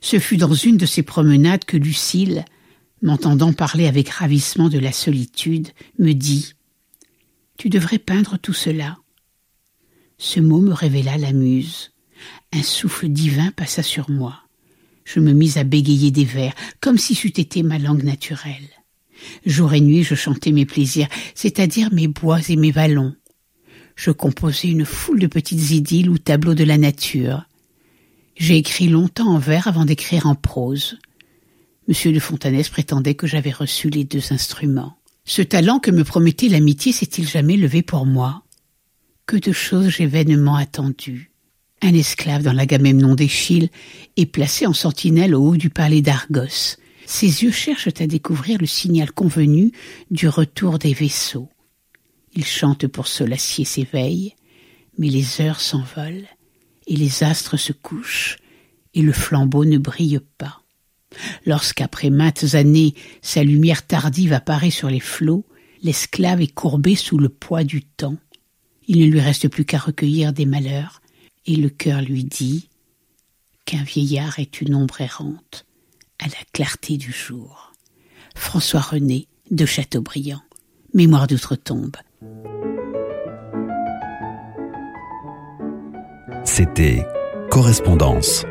Ce 0.01 0.19
fut 0.19 0.37
dans 0.37 0.53
une 0.53 0.77
de 0.77 0.85
ces 0.85 1.03
promenades 1.03 1.63
que 1.63 1.77
Lucille, 1.77 2.43
m'entendant 3.01 3.53
parler 3.53 3.87
avec 3.87 4.09
ravissement 4.09 4.69
de 4.69 4.79
la 4.79 4.91
solitude, 4.91 5.69
me 5.99 6.13
dit 6.13 6.53
Tu 7.57 7.69
devrais 7.69 7.99
peindre 7.99 8.37
tout 8.37 8.53
cela. 8.53 8.97
Ce 10.17 10.39
mot 10.39 10.59
me 10.59 10.73
révéla 10.73 11.17
la 11.17 11.33
muse. 11.33 11.91
Un 12.51 12.63
souffle 12.63 13.09
divin 13.09 13.51
passa 13.51 13.83
sur 13.83 14.09
moi. 14.09 14.43
Je 15.03 15.19
me 15.19 15.33
mis 15.33 15.57
à 15.57 15.63
bégayer 15.63 16.11
des 16.11 16.25
vers, 16.25 16.53
comme 16.79 16.97
si 16.97 17.15
c'eût 17.15 17.39
été 17.39 17.63
ma 17.63 17.79
langue 17.79 18.03
naturelle. 18.03 18.69
Jour 19.45 19.73
et 19.73 19.81
nuit, 19.81 20.03
je 20.03 20.15
chantais 20.15 20.51
mes 20.51 20.65
plaisirs, 20.65 21.07
c'est-à-dire 21.35 21.89
mes 21.91 22.07
bois 22.07 22.39
et 22.49 22.55
mes 22.55 22.71
vallons. 22.71 23.15
Je 23.95 24.11
composais 24.11 24.69
une 24.69 24.85
foule 24.85 25.19
de 25.19 25.27
petites 25.27 25.71
idylles 25.71 26.09
ou 26.09 26.17
tableaux 26.17 26.55
de 26.55 26.63
la 26.63 26.77
nature. 26.77 27.45
J'ai 28.35 28.57
écrit 28.57 28.87
longtemps 28.87 29.35
en 29.35 29.37
vers 29.37 29.67
avant 29.67 29.85
d'écrire 29.85 30.25
en 30.25 30.35
prose. 30.35 30.97
Monsieur 31.87 32.11
de 32.11 32.19
Fontanès 32.19 32.69
prétendait 32.69 33.15
que 33.15 33.27
j'avais 33.27 33.51
reçu 33.51 33.89
les 33.89 34.03
deux 34.03 34.31
instruments. 34.31 34.97
Ce 35.25 35.41
talent 35.41 35.79
que 35.79 35.91
me 35.91 36.03
promettait 36.03 36.47
l'amitié 36.47 36.91
s'est-il 36.91 37.27
jamais 37.27 37.57
levé 37.57 37.81
pour 37.83 38.05
moi? 38.05 38.43
Que 39.25 39.37
de 39.37 39.51
choses 39.51 39.89
j'ai 39.89 40.07
vainement 40.07 40.55
attendues. 40.55 41.30
Un 41.81 41.93
esclave 41.95 42.43
dans 42.43 42.53
l'agamemnon 42.53 43.15
d'Échille 43.15 43.69
est 44.15 44.27
placé 44.27 44.67
en 44.67 44.73
sentinelle 44.73 45.33
au 45.33 45.49
haut 45.49 45.57
du 45.57 45.71
palais 45.71 46.01
d'Argos. 46.01 46.77
Ses 47.07 47.43
yeux 47.43 47.51
cherchent 47.51 47.89
à 47.99 48.07
découvrir 48.07 48.59
le 48.59 48.67
signal 48.67 49.11
convenu 49.11 49.71
du 50.11 50.27
retour 50.27 50.77
des 50.77 50.93
vaisseaux. 50.93 51.49
Il 52.33 52.45
chante 52.45 52.87
pour 52.87 53.07
solacier 53.07 53.65
ses 53.65 53.83
veilles, 53.83 54.35
mais 54.97 55.09
les 55.09 55.41
heures 55.41 55.59
s'envolent, 55.59 56.27
et 56.87 56.95
les 56.95 57.23
astres 57.23 57.57
se 57.57 57.73
couchent, 57.73 58.37
et 58.93 59.01
le 59.01 59.11
flambeau 59.11 59.65
ne 59.65 59.79
brille 59.79 60.19
pas. 60.37 60.61
Lorsqu'après 61.45 62.09
maintes 62.09 62.53
années 62.53 62.93
sa 63.21 63.43
lumière 63.43 63.85
tardive 63.85 64.33
apparaît 64.33 64.69
sur 64.69 64.89
les 64.89 64.99
flots, 64.99 65.45
l'esclave 65.81 66.41
est 66.41 66.53
courbé 66.53 66.95
sous 66.95 67.17
le 67.17 67.27
poids 67.29 67.63
du 67.63 67.81
temps. 67.81 68.17
Il 68.87 68.99
ne 68.99 69.11
lui 69.11 69.19
reste 69.19 69.47
plus 69.49 69.65
qu'à 69.65 69.79
recueillir 69.79 70.31
des 70.31 70.45
malheurs, 70.45 71.00
et 71.45 71.55
le 71.55 71.69
cœur 71.69 72.01
lui 72.01 72.23
dit 72.23 72.69
qu'un 73.65 73.83
vieillard 73.83 74.39
est 74.39 74.61
une 74.61 74.75
ombre 74.75 75.01
errante 75.01 75.65
à 76.19 76.25
la 76.27 76.43
clarté 76.53 76.97
du 76.97 77.11
jour. 77.11 77.73
François 78.35 78.81
René 78.81 79.27
de 79.49 79.65
Chateaubriand, 79.65 80.41
Mémoire 80.93 81.27
d'outre-tombe. 81.27 81.95
C'était 86.43 87.05
Correspondance. 87.49 88.45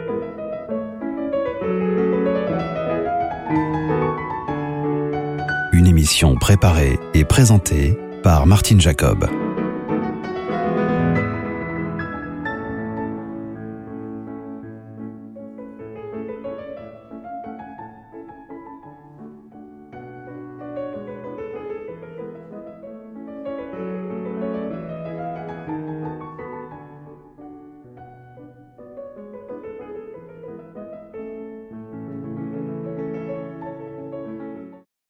Une 5.73 5.87
émission 5.87 6.35
préparée 6.37 6.99
et 7.15 7.25
présentée 7.25 7.97
par 8.23 8.47
Martine 8.47 8.81
Jacob. 8.81 9.27